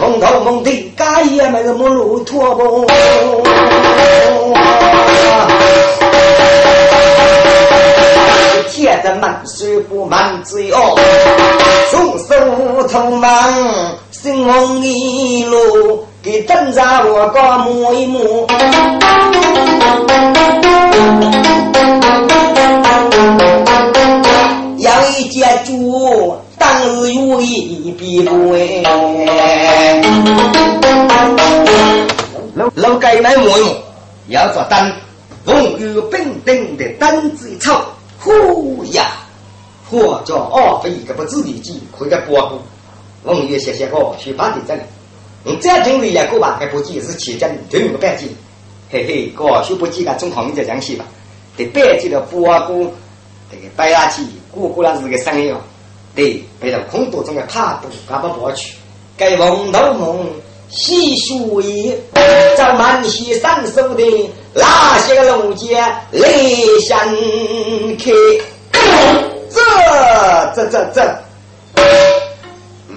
[0.00, 2.86] 蒙头蒙地，干也没个木路拖不。
[8.70, 10.96] 天在满水不满嘴哦，
[11.90, 16.06] 双手头忙，心慌一路。
[16.20, 18.44] 给灯在我家摸一摸，
[24.78, 28.82] 养一只猪，当日有一笔不哎。
[32.54, 33.76] 老老该买摸一摸，
[34.26, 34.92] 要做单，
[35.44, 37.80] 风雨冰的单子一抽，
[38.18, 39.06] 呼呀，
[39.88, 42.58] 或叫二飞个不知的鸡，回个波谷，
[43.24, 44.80] 风雨谢谢个去把地这里。
[45.44, 48.28] 你再听一个吧，还不记是起真，就用个半斤，
[48.90, 51.04] 嘿嘿，哥就不记个中行就这样写吧。
[51.56, 52.92] 得半斤的布啊姑，
[53.50, 55.60] 这个白牙鸡，姑姑那是个生意哦。
[56.14, 58.74] 对，背到空肚中的怕布，干不过去。
[59.16, 60.26] 该梦头梦，
[60.68, 61.94] 细数一，
[62.56, 65.80] 找满溪三手的那些个龙姐
[66.10, 66.28] 来
[66.86, 66.98] 相
[67.96, 68.12] 看，
[69.50, 71.27] 这这这这。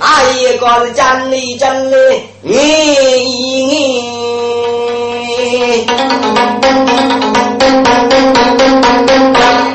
[0.03, 1.95] 那一个是真理真理，
[2.41, 2.55] 你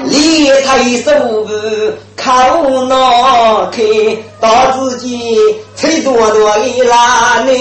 [0.05, 0.69] 你抬
[1.05, 1.13] 手
[2.17, 2.27] 靠
[2.87, 3.79] 脑开，
[4.41, 5.39] 到自己
[5.77, 7.55] 吹多多的男女。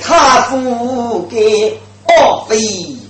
[0.00, 2.56] 他父给二妃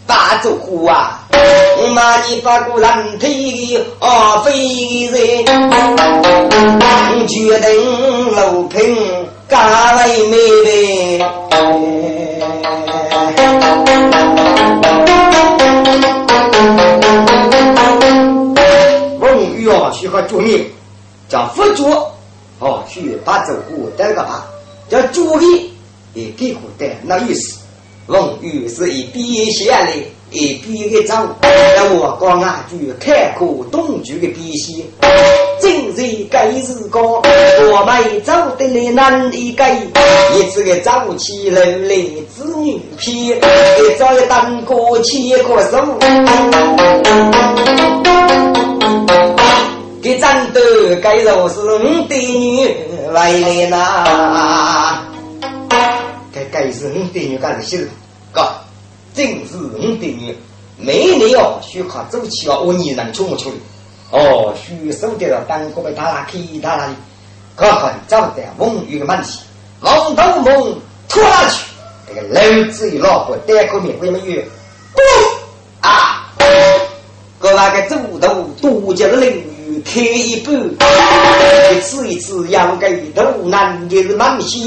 [0.06, 1.20] 把走户啊！
[1.30, 5.44] 我妈你把个人推二妃人，
[7.26, 8.96] 决定楼平
[9.48, 11.26] 家为妹妹。
[19.20, 20.66] 翁玉啊，需要注意，
[21.28, 21.90] 叫佛祖。
[22.60, 24.44] 哦，去把走户带个吧，
[24.88, 25.72] 叫主意
[26.18, 27.60] 也给户带那意思。
[28.08, 29.92] 龙玉是一笔下来，
[30.30, 34.82] 一笔一张，那我讲啊句开阔东局的笔写，
[35.60, 37.22] 今日该日高，
[37.70, 39.62] 我们走得来难一个，
[40.34, 41.96] 一次个早起楼来
[42.34, 45.98] 子女批，一早一当过牵过手。
[50.00, 50.60] 给战斗，
[51.02, 52.74] 该若是我的女
[53.12, 54.87] 来了呐，
[56.38, 57.88] 该该是我的女干的事，
[58.32, 58.48] 哥，
[59.14, 60.36] 正是我的女，
[60.76, 63.50] 每年哦需靠走起哦，我你能出不出
[64.10, 66.94] 哦，需手得了单个被他拉其他那里，
[67.56, 69.40] 可很找得梦雨的问题，
[69.80, 70.78] 梦头梦
[71.08, 71.64] 拖拉去，
[72.06, 74.42] 这个老子一老婆单口面会没有？
[75.80, 76.32] 啊，
[77.38, 79.57] 哥那个走头独家的领。
[79.88, 80.54] 开一半，
[81.74, 84.58] 一次一次要给头男也是蛮些，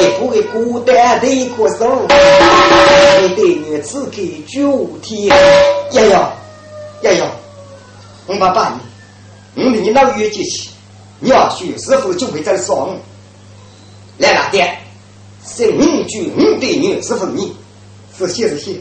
[0.00, 2.06] 也不会孤单的过手。
[3.20, 6.32] 你对女子给九天，呀呀
[7.02, 7.26] 呀呀！
[8.26, 8.80] 我爸爸
[9.54, 10.70] 你，我你老月节气，
[11.20, 12.96] 你要去师傅就会在说。
[14.16, 14.78] 来哪点？
[15.46, 17.54] 是五句五对女师傅你，
[18.16, 18.80] 是谢是谢，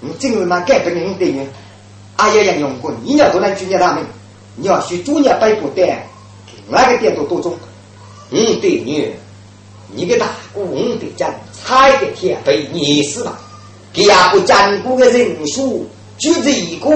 [0.00, 1.46] 你今日嘛改不了五对女，
[2.16, 4.02] 哎呀呀用过，你要多来举你大名。
[4.58, 5.86] 你要学主业摆布单，
[6.68, 7.54] 哪个店都多种。
[8.30, 9.14] 五对女，
[9.94, 11.30] 你给大姑五对将，
[11.62, 13.38] 差一天被你死了。
[13.92, 15.86] 给亚不占卜的人数
[16.16, 16.88] 就这一个。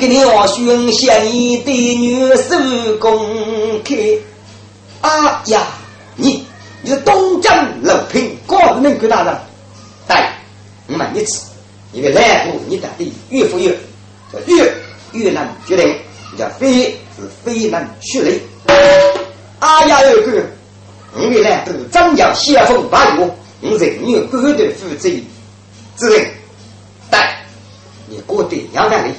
[0.00, 3.24] 给你要寻贤一对女手工
[3.84, 3.94] 开。
[5.00, 5.62] 啊呀，
[6.16, 6.44] 你
[6.82, 9.38] 你是东江六品高能够大人，
[10.08, 10.33] 对。
[10.86, 11.46] 我们一次，
[11.92, 13.70] 一个来步，你得的越富越，
[14.32, 14.72] 叫越
[15.12, 15.96] 越难决定，
[16.38, 18.40] 叫非是非难学力。
[19.60, 20.42] 哎呀，有个，
[21.14, 23.30] 我们来步张扬先锋八路，
[23.62, 25.08] 我人有高头负责
[25.96, 26.26] 之人，
[27.08, 27.34] 但
[28.06, 29.12] 你过得两万里，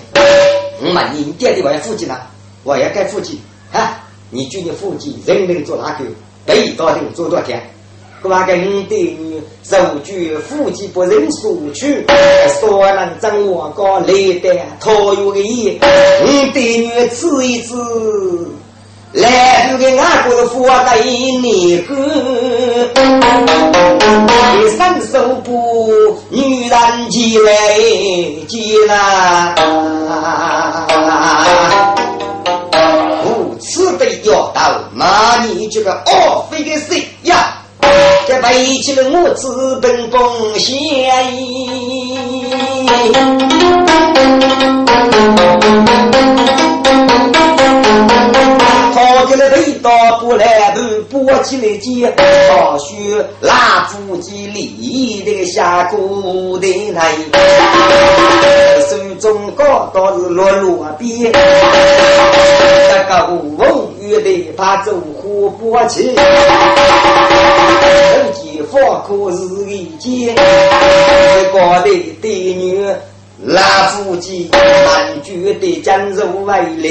[0.82, 2.20] 我们你爹的我要负责呢，
[2.63, 3.34] 我要该负责
[3.72, 4.03] 啊！
[4.30, 6.05] 你就你负责人人做哪个，
[6.45, 7.61] 北到底做多少天？
[8.28, 12.03] 我跟对你受举夫妻不认输去，
[12.59, 14.07] 所能掌握个来
[14.41, 15.80] 的讨有的意，
[16.26, 17.76] 你对女吃一次，
[19.13, 21.95] 来不给俺国的佛带你个，
[24.76, 27.78] 三手不女人进来
[28.47, 29.55] 进来，
[33.23, 37.55] 无此的要到，那你这个傲飞的谁呀？
[38.27, 40.75] 这背起了我资本奉献。
[49.28, 50.71] 给了背到不来
[51.09, 52.13] 不拨起来肩，
[52.49, 57.11] 好学拉夫机里的下古的来，
[58.88, 66.21] 手中高刀是落落边，这个无风雨的怕走火拨起，手
[68.34, 70.36] 机放可是一件，
[71.53, 71.89] 高的
[72.21, 72.86] 的女。
[73.43, 76.89] 拉夫机满绝的江入外来，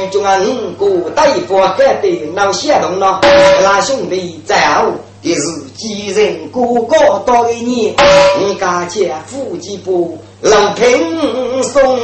[0.00, 0.38] 女中啊
[0.78, 3.20] 五个大夫盖的闹响动了，
[3.62, 4.90] 拉兄弟在后
[5.22, 5.42] 的是
[5.76, 7.94] 几人个个到给你，
[8.40, 12.00] 你家姐夫妻不老平松，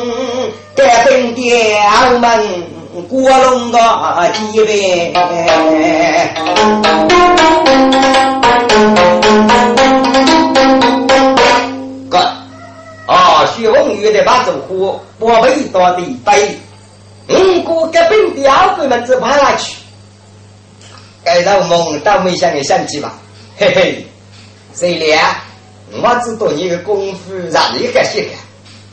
[0.77, 1.81] 盖本店
[2.21, 2.63] 门
[3.09, 3.79] 过龙的
[4.53, 5.13] 几位。
[13.47, 16.59] 徐凤玉的把走货，我被到的背，
[17.29, 19.77] 五个隔壁的二哥们子跑哪去？
[21.25, 23.15] 该到梦到没想的相机吧？
[23.57, 24.07] 嘿嘿，
[24.75, 25.37] 谁俩？
[26.03, 28.31] 我知道你的功夫让你很稀罕，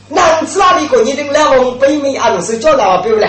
[0.08, 3.28] 哪知道你个你的老公北美暗示叫老表了？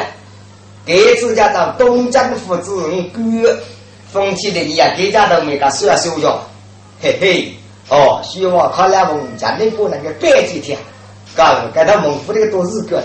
[0.86, 3.60] 给自家到东江父子哥
[4.12, 6.40] 风气的你呀，给家都没个收收着，
[7.02, 7.54] 嘿嘿，
[7.90, 10.78] 哦，希望他俩王家能过那个百几天。
[11.36, 13.02] 刚给他蒙古那个多日个，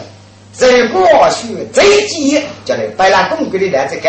[0.52, 4.08] 在过去最急，叫你白拉公国的来这个，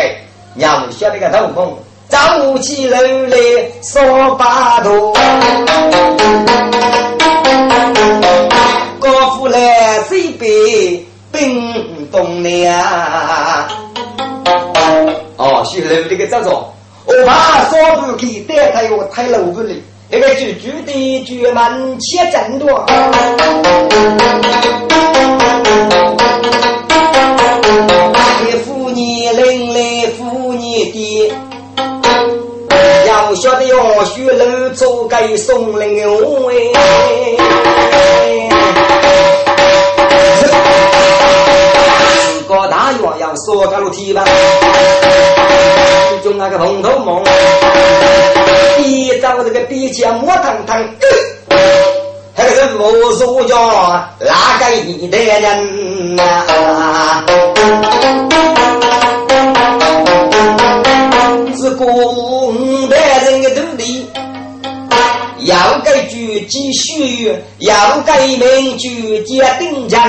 [0.54, 1.74] 娘晓得个头蒙，
[2.08, 3.36] 早起楼来
[3.80, 5.14] 扫把头，
[8.98, 11.02] 高富来水边
[11.32, 13.68] 冰冻了。
[15.36, 16.62] 哦，是楼那个这种，
[17.06, 19.82] 我怕扫不开，带他有太楼不里。
[20.10, 22.84] 这个句句的句满切真多，
[28.42, 31.32] 你妇女人来妇女的，
[33.06, 35.88] 要晓得要学楼做该送人
[36.74, 38.49] 哎，
[43.30, 44.24] 大院要说个楼梯吧，
[46.24, 47.22] 就那个红头梦。
[48.82, 50.88] 一刀这个鼻尖磨腾腾，
[52.34, 53.56] 还是无数叫
[54.18, 57.22] 哪个一代人呐？
[61.56, 61.84] 是古
[65.84, 70.00] 该句继续，要改名句接定人。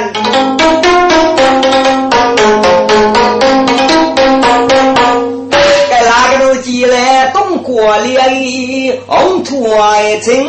[6.63, 10.47] 起来东过里红土爱情，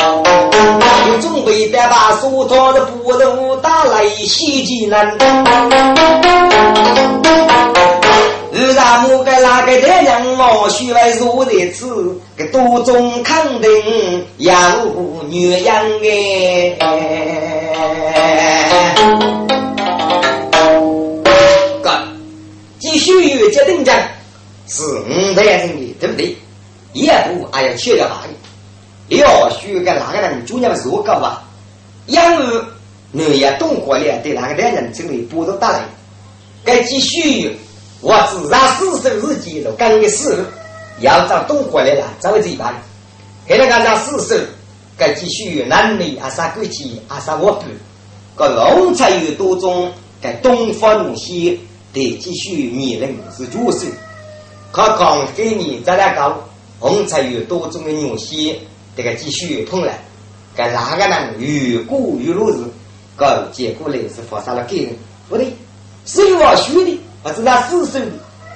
[0.00, 5.18] 有准备的把苏托的布头打来袭击人。
[8.52, 14.84] 日咱木该那个太阳哦，需要入的子，给多种肯定要
[15.28, 15.64] 女人
[16.04, 16.76] 哎。
[21.82, 22.06] 干，
[22.78, 23.92] 继续有决定讲。
[24.68, 26.36] 是五代人的，对不对？
[26.92, 29.18] 也不还要去掉哪里？
[29.18, 31.42] 要学个哪个人主要是我搞吧？
[32.06, 32.62] 因为
[33.10, 35.80] 你也懂过了，对哪个男人这里不都打来？
[36.64, 37.58] 该继续，
[38.00, 40.44] 我自然四十日记都干的事，
[41.00, 42.74] 要找懂过来了，找这一班。
[43.46, 44.48] 给那个让四十，
[44.96, 47.64] 该继续男女阿啥国际阿啥我不？
[48.36, 49.90] 个龙才有多种，
[50.20, 51.60] 该东方西
[51.92, 53.86] 得继续女人是主事。
[54.72, 56.36] 他刚给你再来搞，
[56.78, 58.58] 红才有多种的牛血，
[58.96, 59.92] 这个继续碰了，
[60.54, 62.56] 该哪个人越过越落日，
[63.16, 64.96] 搞结果嘞是发生了给人，
[65.28, 65.52] 不对，
[66.04, 67.98] 是我学的，我是那四手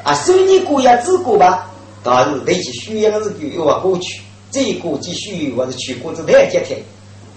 [0.04, 1.71] 啊，手你过也自过吧，
[2.02, 6.80] 但是得去宣扬日久又要过去，这个继续我是去过子太接天，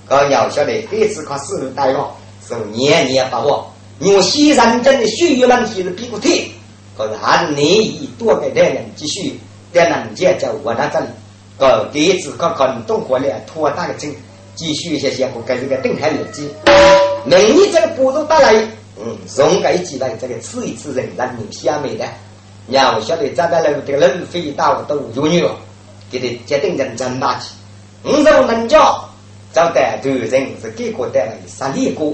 [0.07, 2.15] 搞要晓得这次靠四路大王
[2.47, 6.49] 是年年把握，牛血认真的血液问题是比不退。
[6.97, 9.37] 可是还难以多给男人继续
[9.73, 11.07] 在人间在我那这里，
[11.59, 14.09] 个第一次可可能动过来拖大个针，
[14.55, 16.49] 继续一些些我跟这个邓海日记。
[17.25, 18.53] 明年这个步骤到来，
[18.97, 22.05] 嗯，总该记得这个吃一次人人民下面的，
[22.67, 25.45] 让我晓得咱们楼这个人飞到都有女，
[26.09, 27.51] 给他决定人真大气。
[28.03, 29.07] 五手能教，
[29.53, 32.13] 找带头人是给国带来十里过，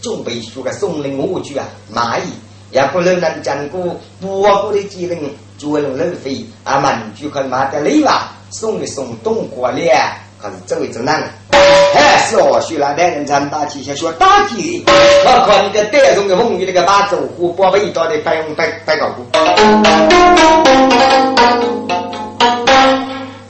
[0.00, 2.24] 准备学个松林舞剧啊，蚂蚁
[2.70, 5.18] 也不能能讲过，不过的技能
[5.58, 9.78] 就能人飞啊，满就可马的累吧，送一送东过了。
[10.42, 14.92] 还是走一走难了，哎，是哦，学了男人才打起，先学打起的。
[15.24, 19.24] 我靠，你个带中的风雨那个把走虎，包被一刀的白用白白搞过。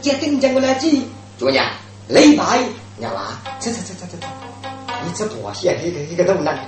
[0.02, 1.64] 接顶讲过来几，主娘，
[2.08, 2.44] 雷白，
[2.98, 4.26] 娘娃，走走走走走走，
[5.02, 6.58] 你这多些一个一个都难，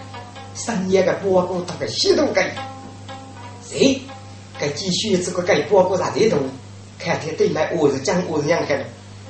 [0.55, 2.51] 深夜个波谷打个西都盖，
[3.69, 4.01] 谁？
[4.59, 6.39] 该继续这个该波谷啥地图？
[6.99, 8.85] 看天对面我是讲我是娘看的。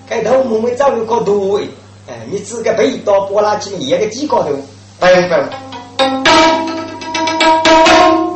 [0.07, 1.59] 开头我们找有个多
[2.07, 4.50] 哎，你自个背到波拉去一个几高头，
[5.00, 5.44] 不用不用。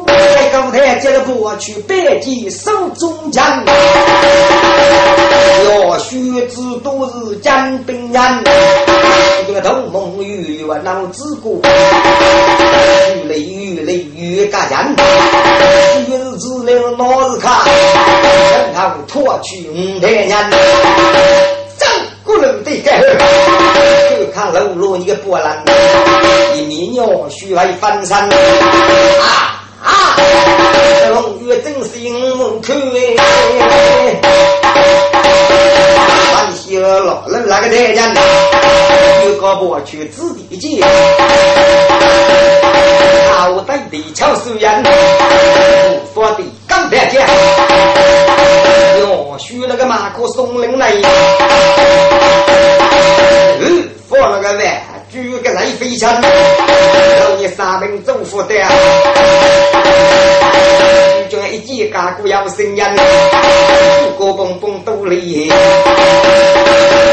[0.06, 3.62] 在高台接了过去，百计手中枪，
[5.66, 8.44] 要须知都是江兵人，
[9.46, 14.96] 这个头蒙雨我脑子过，越来雨来雨加强，
[16.08, 17.52] 越是治了老是看，
[18.54, 21.57] 让他拖去五台人。
[22.68, 23.00] 不能对盖，
[24.18, 25.56] 就看楼落你个波浪，
[26.54, 30.16] 一米鸟须来翻身啊啊！
[31.10, 32.14] 龙月真心
[32.60, 33.16] 看哎，
[36.34, 38.14] 欢喜了，那那个太监
[39.24, 40.84] 又搞不去指地界，
[43.32, 44.82] 好歹地巧手人，
[46.12, 47.26] 不发的刚得见。
[49.30, 50.90] 要学那个马可松林来，
[53.60, 58.54] 嗯，放那个玩具个人飞枪，让你三名政府的，
[61.28, 62.82] 就一记嘎鼓要声音，
[64.18, 65.56] 个蹦蹦都厉害，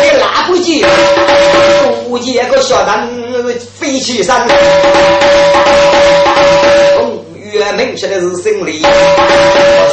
[0.04, 0.86] 你拉不起，
[2.08, 4.34] 估计个小人飞起身。
[7.52, 8.90] 越明显的是胜利，或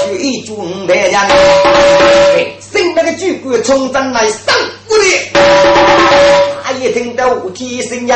[0.04, 2.01] 许一株五百人，新
[3.52, 4.54] 那个军官冲阵来上
[4.88, 5.04] 屋里，
[6.64, 8.08] 他一听到五体声音，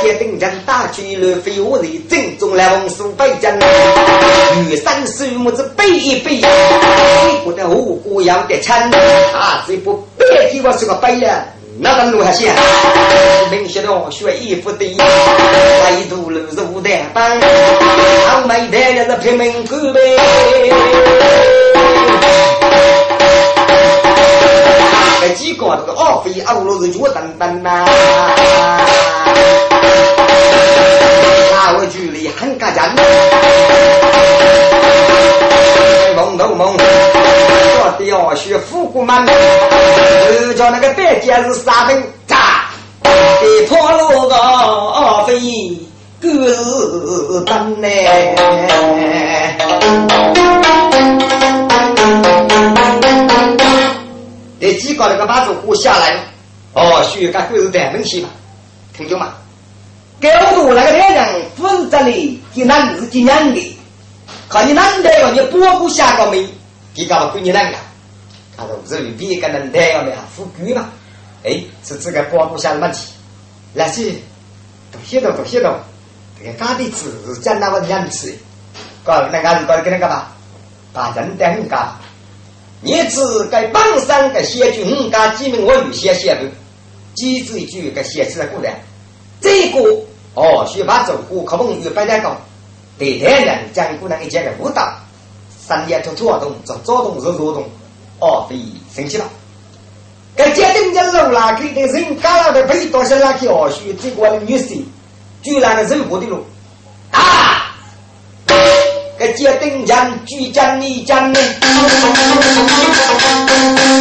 [0.00, 3.58] 接定人打去了飞我的正中来红数百阵，
[4.64, 8.76] 女生数目子背一背，美国的五谷要得称，
[9.34, 11.44] 啊，这不别提我是个背了。
[11.80, 12.48] 那个路还行，
[13.50, 17.40] 明显的学衣服的，来度路入的班，
[18.28, 20.00] 俺们带着是拼命干呗。
[25.22, 27.86] 这几个这个二飞二路是脚蹬蹬呐，
[31.52, 32.82] 那我距离很干净，
[36.16, 36.76] 蒙头蒙。
[37.98, 42.02] 的要学富国嘛，就叫那个白家是啥名？
[42.26, 42.64] 炸，
[43.02, 45.38] 给破了个二飞
[46.20, 47.86] 狗日灯呢？
[54.62, 56.20] 这几个那个把子活下来了，
[56.74, 58.28] 哦，学个狗日灯东西嘛，
[58.96, 59.34] 听懂吗？
[60.20, 63.78] 狗度那个太阳负责的，给男子给娘的，
[64.48, 66.46] 看你男的哟，你包不下个没？
[66.94, 67.76] 你搞了闺女那个，
[68.56, 70.88] 他说这里边个能太阳的富贵嘛？
[71.42, 73.08] 哎，是这个保护下的问题。
[73.72, 74.12] 那是
[74.92, 75.70] 读写读读写读，
[76.38, 78.32] 这个家的子是讲那么样子，
[79.02, 80.32] 搞那个是搞那个吧，
[80.92, 81.96] 把人带回家。
[82.84, 86.42] 你只该榜上个写句五家几名我有写写的，
[87.14, 88.80] 几字一句个写出来过来。
[89.40, 89.78] 这个
[90.34, 92.36] 哦，学把走过可能有百来个，
[92.98, 94.92] 对太人讲过那一节个舞蹈。
[95.64, 97.64] 三年就做动，做做动是做动，
[98.18, 98.56] 哦，非
[98.92, 99.24] 生气了。
[100.34, 104.82] 该家庭家老拉开的人，干了的陪多些拉去哦，学这个女婿，
[105.40, 106.44] 居然的人过的路
[109.62, 111.38] 该家庭家居家你家呢，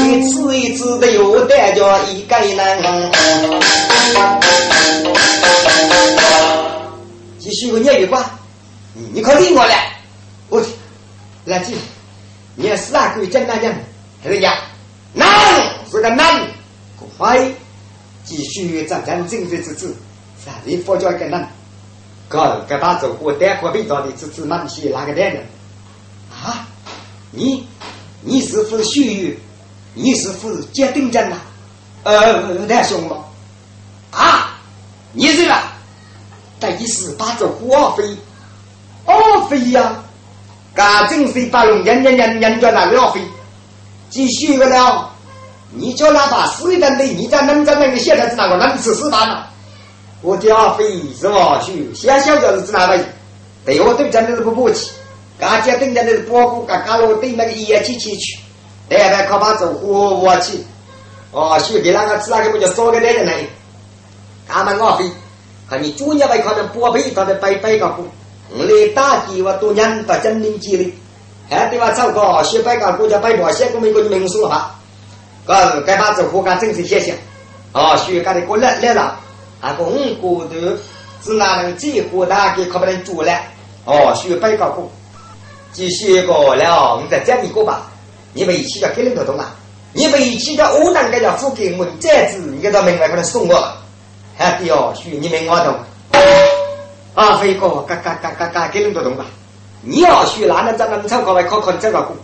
[0.08, 3.12] 一次一次的又带着一个人。
[7.38, 8.26] 继续我念一卦，
[9.14, 9.74] 你快听我了，
[10.50, 10.60] 我。
[11.46, 11.76] 来记，
[12.56, 13.72] 你要四阿哥讲哪讲？
[14.24, 14.52] 还是讲
[15.14, 15.28] 男
[15.92, 16.42] 是个男，
[17.18, 17.40] 快
[18.24, 19.96] 继续讲讲正确之字，
[20.44, 21.48] 啥人佛教一个男？
[22.28, 25.40] 哥，该把走过带过味道的之字满写哪个带呢？
[26.44, 26.68] 啊，
[27.32, 27.68] 你
[28.22, 29.40] 你是不是虚语？
[29.94, 31.36] 你是不是接定真呐？
[32.04, 33.26] 呃，太凶了！
[34.12, 34.58] 啊，
[35.12, 35.54] 你这个
[36.60, 38.04] 在意思把这花费，
[39.06, 40.02] 哦费呀，
[40.74, 43.22] 噶正是把龙人人人人叫那浪费，
[44.10, 45.10] 继续个了。
[45.74, 49.48] 你叫他把死人的，你在能在那个现在是哪个能吃死饭了？
[50.22, 50.84] 我的阿飞
[51.20, 51.62] 是吧？
[51.64, 53.06] 去先小子是哪位？
[53.66, 54.92] 对我对真的是不客气，
[55.42, 58.38] 刚才等家的是包谷，刚刚我对那个烟气气去，
[58.90, 60.64] 来来靠把走火我去，
[61.32, 63.44] 哦，去给那个吃那个不就烧个来人来？
[64.48, 65.10] 他们阿飞，
[65.68, 68.06] 看你主业为可能包配他的白白个股，
[68.52, 70.94] 我来打击我多年的真灵机灵，
[71.50, 71.90] 还对吧？
[71.92, 74.76] 走个学白个股叫白毛，先给美国的民宿了吧？
[75.48, 77.18] 个该把这活干正式写写，
[77.74, 79.18] 哦，学干的过来来了，
[79.60, 80.54] 啊，公骨头
[81.24, 83.34] 是哪能结活的，给可不能煮了，
[83.86, 84.92] 哦，学白搞过，
[85.74, 87.90] 继续过了，你再讲一个吧，
[88.34, 89.56] 你们一起叫给人头懂啊？
[89.94, 93.74] 你们一起叫我当个叫付给我这样子，你给到门外可能送我，
[94.38, 95.76] 还得要学你们我懂，
[97.14, 99.26] 啊，飞哥，嘎嘎嘎嘎嘎给人头懂吧？
[99.82, 102.16] 你要学哪能在那么唱歌来考考这个过？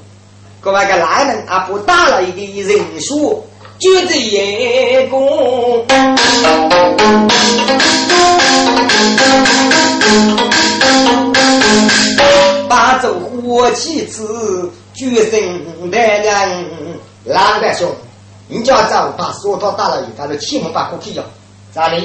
[0.60, 3.46] 各位个男人啊，不大了的人数，
[3.80, 5.86] 绝对严公，
[12.68, 13.14] 把走
[13.58, 17.92] 火气子，决心的人，老大兄，
[18.48, 21.24] 你叫走把锁头打了以后，就起码把过去要。
[21.74, 21.98] 咋的？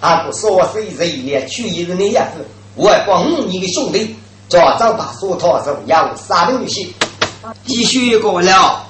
[0.00, 2.42] 啊不说谁谁也去一日那样子，
[2.74, 4.16] 我帮你个兄弟，
[4.48, 6.88] 叫走把锁头走，要三个女婿。
[7.66, 8.86] 继续过了，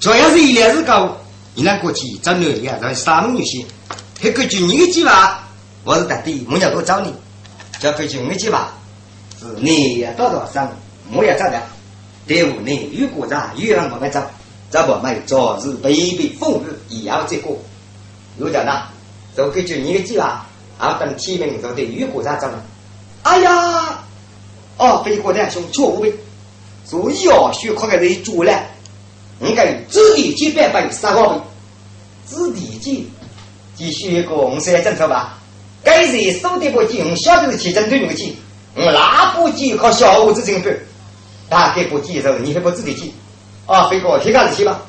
[0.00, 1.16] 主要是一年日高，
[1.54, 3.64] 你那过去找女呀，找三门女婿。
[4.20, 5.40] 那个就你的计划，
[5.84, 7.14] 我是特地，我要多找你。
[7.80, 8.68] 叫根据我的计划，
[9.40, 10.68] 是你要多少生，
[11.12, 11.62] 我要找的。
[12.26, 14.22] 第五年如果在又让我们找，
[14.70, 17.56] 找不没昨日卑鄙风雨，也要再过。
[18.38, 18.82] 有讲呢，
[19.36, 20.46] 就根据你的计划，
[20.76, 22.62] 啊等提名就得如果在找了。
[23.22, 23.98] 哎呀，
[24.76, 26.12] 哦，飞过的兄错误呗。
[26.84, 28.62] 所以哦，学科个人做了，
[29.40, 31.42] 应该自己去百分三个，
[32.26, 33.06] 自己去，
[33.74, 35.38] 继续一个红色政策吧。
[35.82, 38.36] 该人手的不急，我晓得是去针对那个急，
[38.74, 40.78] 我拿不急靠小伙子这个
[41.48, 43.14] 大概不急的，你还不自己记？
[43.66, 44.80] 啊，飞哥，提干事去吧。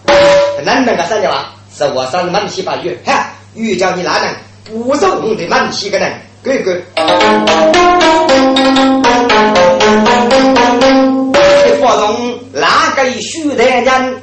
[0.66, 1.53] 能能个三年吧？
[1.76, 4.34] 是我上满七八月，哈，遇叫你哪能
[4.66, 6.05] 不是我的满七个呢？
[6.43, 6.78] 哥哥。
[11.82, 14.22] 放纵哪个许大人，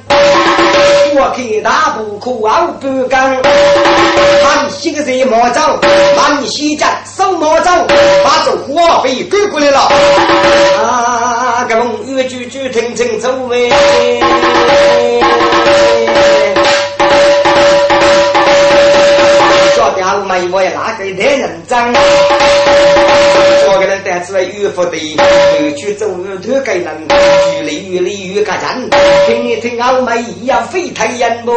[1.15, 3.35] 我看大不可傲不刚。
[4.43, 5.79] 满西个人毛走，
[6.15, 7.71] 满西家手毛走，
[8.23, 9.79] 把这火被赶过来了。
[10.81, 13.69] 啊，个龙越句句听清楚喂。
[19.75, 21.77] 说掉没我那个太认真。
[21.95, 23.06] 我给人带
[24.19, 25.17] 出来岳父的，
[25.59, 28.89] 回去走路头给人，距离越离越感人。
[29.27, 31.51] 听一听欧美一样飞太人不？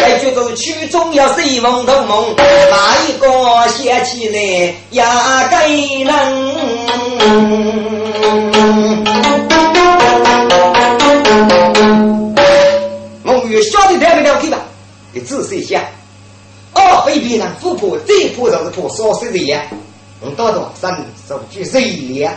[0.00, 4.38] 该觉得曲中要是梦头梦，哪一个写起来
[4.90, 5.02] 也
[5.50, 5.68] 该
[6.04, 6.12] 能。
[13.24, 14.58] 我越晓得太不了解吧？
[15.12, 15.82] 你仔细想。
[17.02, 19.62] 哦，非别人富婆，最怕就是婆烧死人呀！
[20.20, 22.32] 我到到山手举手一连，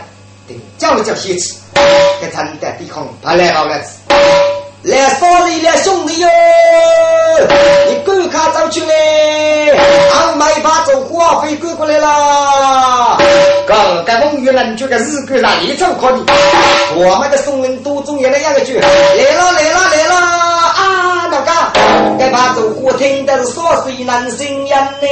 [0.48, 1.54] 等叫叫先吃，
[2.20, 3.98] 给他们的抵抗，他来老个子，
[4.82, 6.28] 来烧你了兄弟哟！
[7.88, 9.70] 你赶快走去嘞！
[9.70, 13.18] 俺买把走花费赶过来了。
[13.66, 16.24] 刚刚风雨人就个日干上一走可以，
[16.96, 20.45] 我们的松林多中原的样个句，来了来了来了
[22.18, 25.06] 该把走火听的是说谁难信人呢？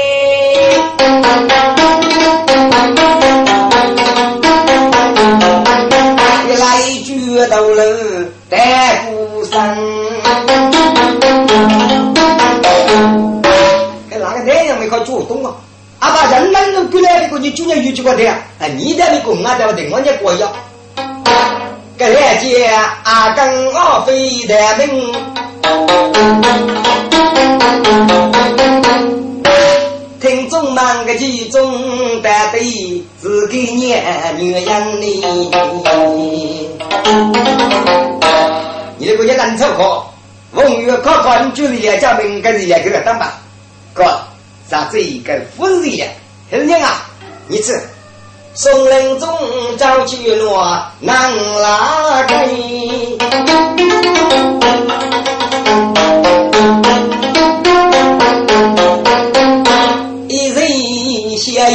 [6.46, 6.66] 一来
[7.04, 7.82] 举头楼
[8.48, 9.52] 带鼓声，
[14.10, 15.52] 给哪个男人没靠主动啊？
[16.00, 18.26] 阿爸人人都过来，过你就要有几个的，
[18.58, 20.52] 哎，你在那个俺在那我也过要。
[21.96, 22.68] 个来接
[23.04, 25.14] 阿根阿飞的命，
[30.20, 34.02] 听众们个其中的对自己念
[34.38, 34.64] 女人
[35.00, 35.06] 呢。
[38.96, 40.06] 你这个也难凑合，
[40.54, 43.34] 风雨考考你就是也叫命，跟人家给他当吧，
[43.92, 44.04] 哥。
[44.70, 46.06] 啥这一个夫人呀？
[46.50, 47.06] 人家啊，
[47.48, 47.78] 你吃
[48.54, 49.28] 松林中
[49.76, 50.64] 找去落
[51.00, 52.48] 难拉开，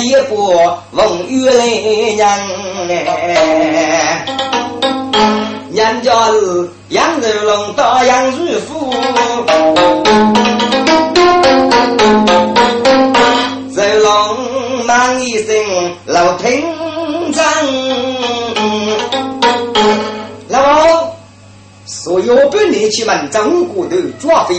[0.01, 0.53] 一步
[0.91, 1.65] 问玉来
[2.15, 2.39] 娘，
[5.71, 8.93] 娘家是杨柔龙到杨如府，
[13.75, 15.55] 柔龙忙一声
[16.05, 16.63] 老平
[17.33, 17.45] 章，
[20.47, 21.11] 老王，
[21.85, 24.55] 所有本年去们中国的抓飞。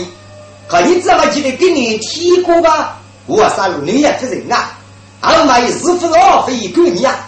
[0.67, 2.97] 可你怎么记得给你提过吧？
[3.27, 4.77] 我杀了女人之人啊！
[5.21, 7.27] 二妹是否二非管你啊？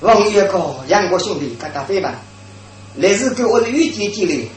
[0.00, 2.14] 王月哥、杨国兄弟，大家飞吧！
[2.94, 4.50] 那是给我的玉姐姐的，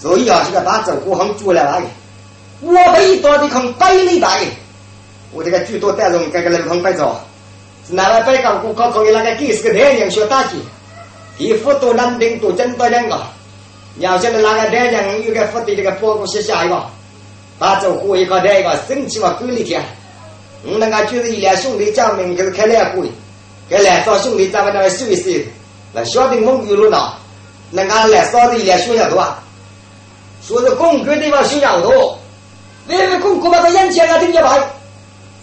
[0.00, 1.82] 所以啊，这个把走过行做了来。
[2.60, 4.44] 我被到的空百里白，
[5.32, 7.18] 我这个最多带动这个人空白走，
[7.88, 10.56] 是哪位白高过高考的那个给是个太阳小大姐，
[11.38, 13.20] 一副多难听多真多两个。
[13.98, 16.86] 要晓得那个太阳有个福的这个报告写下一个，
[17.58, 19.82] 把这火一个那个生气嘛管理天。
[20.64, 23.08] 我那个就是一两兄弟讲明就是开两会，
[23.68, 25.32] 给两少兄弟咱们那来说一说，
[25.92, 27.12] 那晓得我有路呢，
[27.70, 29.42] 那俺来少的一两小丫头啊，
[30.42, 32.18] 说是公哥地方小丫头，
[32.86, 34.58] 那个公哥把他养起来听见吧？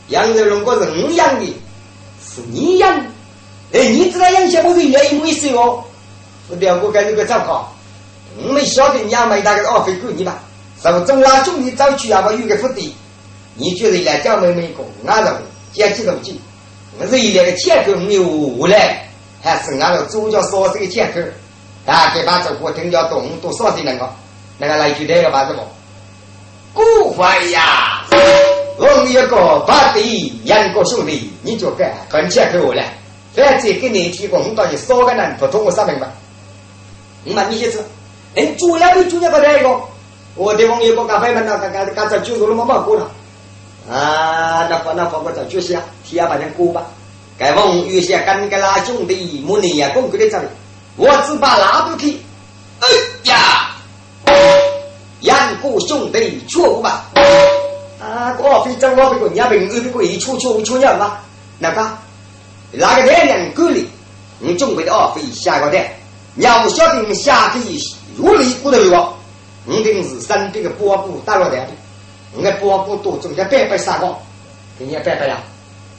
[0.09, 1.45] 养的如果是我养的，
[2.21, 2.99] 是你养，
[3.71, 5.83] 哎，你知道养起来我是愿意没事哦，
[6.49, 7.73] 我两个跟这个照考。
[8.37, 10.43] 我们晓得娘们大概二分管你吧？
[10.83, 12.93] 受中拉兄弟早去啊，我有个福地，
[13.55, 15.39] 你觉得来讲妹妹讲，俺认为
[15.73, 16.39] 讲几多句，
[16.99, 19.07] 我是一两个钱口没有下来，
[19.41, 21.19] 还是俺的主角少这个钱口，
[21.85, 24.09] 大概把这个听叫动多少的那个，
[24.57, 25.63] 那个来句那个把什么？
[26.73, 28.05] 古怀呀，
[28.77, 32.93] 我们一个八弟杨国兄弟，你就该跟钱口下来，
[33.33, 36.11] 反正给你提供到你少个人不通过上面吧？
[37.23, 37.79] 你嘛你先吃。
[38.35, 39.81] 哎，主要的主要个那个，
[40.35, 43.09] 我的朋友个咖啡们那刚刚刚才就做了么么过了，
[43.89, 46.83] 啊，那那放个在就是啊，提下把人过吧。
[47.37, 50.47] 该问有些跟个拉兄弟，母女呀，公哥的这里，
[50.97, 52.17] 我只把拉不去。
[52.81, 52.87] 哎
[53.23, 53.77] 呀，
[55.21, 57.05] 杨过兄弟错吧？
[58.01, 61.19] 啊，我非正我这个伢平日的鬼出出出鸟嘛，
[61.59, 61.97] 那个
[62.71, 63.89] 哪个太阳沟里，
[64.39, 65.81] 你准备的二飞下个蛋，
[66.35, 67.59] 要晓得下个
[69.67, 69.77] 一。
[69.77, 71.67] 如里不得了，我定是身边的波布打落来的，
[72.33, 74.15] 我波布多中间白白三个，
[74.77, 75.37] 给你白白呀。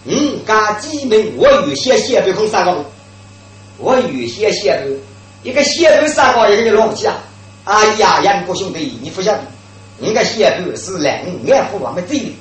[0.04, 2.84] 嗯，家几名我有些写对空三个，
[3.78, 7.16] 我有些写对，一个写对三个，一个你老不起啊！
[7.64, 9.40] 哎呀，杨国兄弟，你不晓得，
[10.00, 12.36] 人家写对是两俺父我们这里，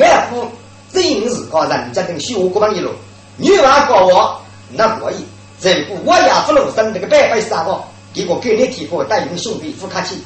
[0.00, 0.44] 俺父
[0.92, 2.90] 真是个人家等修过帮一路，
[3.36, 4.40] 女娃告我
[4.70, 5.24] 那可以，
[5.60, 7.80] 这不我也不露身这个白白三个。
[8.12, 10.16] 结果给你提过带领兄弟不客气，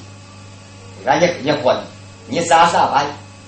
[1.06, 1.76] 俺也你混，
[2.28, 3.06] 你傻傻白，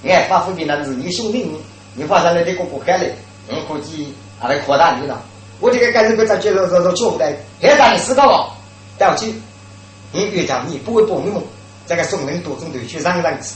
[0.08, 1.50] 俺发福的那是你兄弟，
[1.94, 3.14] 你发上来这个不开嘞，
[3.48, 5.20] 我估计俺来扩大你了。
[5.60, 7.24] 我这个干这个在接着说说错的，
[7.60, 8.52] 还让你死到了，
[8.98, 9.34] 带我去。
[10.12, 11.42] 你越讲你不会帮你们，
[11.86, 13.54] 这个送人多种队去让让子，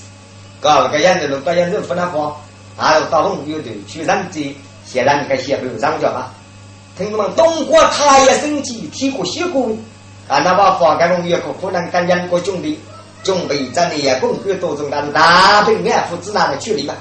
[0.61, 2.34] 搞个样子弄到样子不能放，
[2.76, 6.32] 还有到红有队去让这先让你个先不让叫吧。
[6.97, 9.68] 听他们东国他也生气，提过血过。
[10.28, 12.80] 啊，那把房间中有个可能跟人过兄弟，
[13.27, 16.95] 准备在你也公开多种但大平面父子那的距离嘛。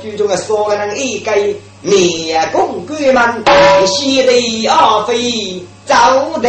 [0.00, 1.32] 最终的所有人一个
[1.82, 3.44] 面公开们，
[3.84, 5.94] 喜得二飞走
[6.40, 6.48] 的。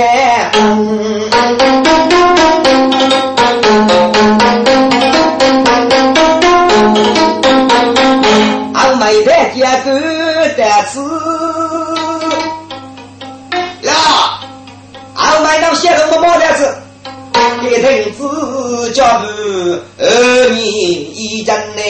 [8.76, 9.91] 俺没得结果
[10.56, 10.99] 的事。
[15.43, 16.78] 买到些什么毛的子？
[17.62, 18.20] 给亭子
[18.91, 19.26] 叫不
[19.97, 21.82] 二年一针呢？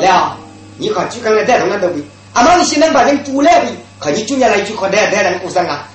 [0.00, 0.36] 了，
[0.78, 3.68] 你看就刚才带动那都比，阿妈你现在把人煮来比，
[4.00, 5.88] 看你就年来就靠带带人过生啊？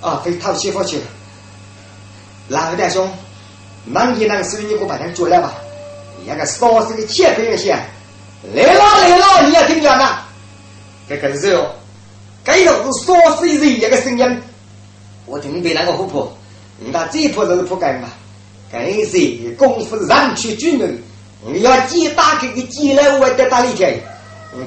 [0.00, 1.02] 啊，非套媳妇去了。
[2.48, 3.10] 哪个大兄，
[3.84, 5.54] 忙你那个事你给我把人煮来吧。
[6.26, 7.76] 那个烧是个切不些，
[8.54, 10.18] 来了来了，你要听讲呐？
[11.08, 11.74] 这可是哦。
[12.44, 14.42] 这个是少水人一个声音，
[15.28, 16.32] 我听别那个虎婆，
[16.82, 18.08] 人家这铺都是铺盖嘛，
[18.72, 20.98] 更是功夫人去军人，
[21.46, 24.00] 你要鸡打开个鸡来，我得打一天，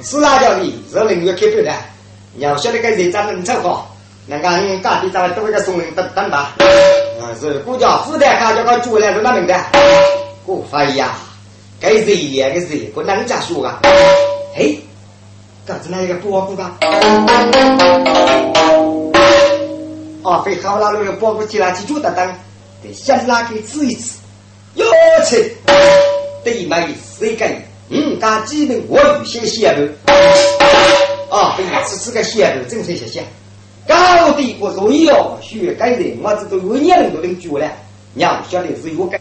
[0.03, 1.73] 吃辣椒的，是另外开饭的，
[2.35, 3.95] 你要晓得个人长能吃好，
[4.27, 6.55] 那个俺家里咱们都一个送人等等吧，
[7.19, 9.55] 啊是国家负担卡叫个主来是哪名的？
[10.45, 11.15] 我发呀，
[11.79, 13.79] 该人也个人，不能家说啊，
[14.55, 14.79] 嘿。
[15.63, 16.75] 搞子那一个包谷吧，
[20.23, 22.35] 啊，被好拉那个包谷提拉起就得等，
[22.83, 24.17] 得先拉给吃一吃，
[24.75, 24.85] 哟
[25.25, 25.51] 切。
[26.43, 26.87] 对没
[27.19, 27.53] 谁干？
[27.89, 30.13] 嗯，家基本我有些写头。
[31.29, 33.23] 啊，对，此次个写头正确写写。
[33.87, 37.71] 高低我重要，学改人，我这都有年龄都能学了。
[38.15, 39.20] 娘晓得是我改。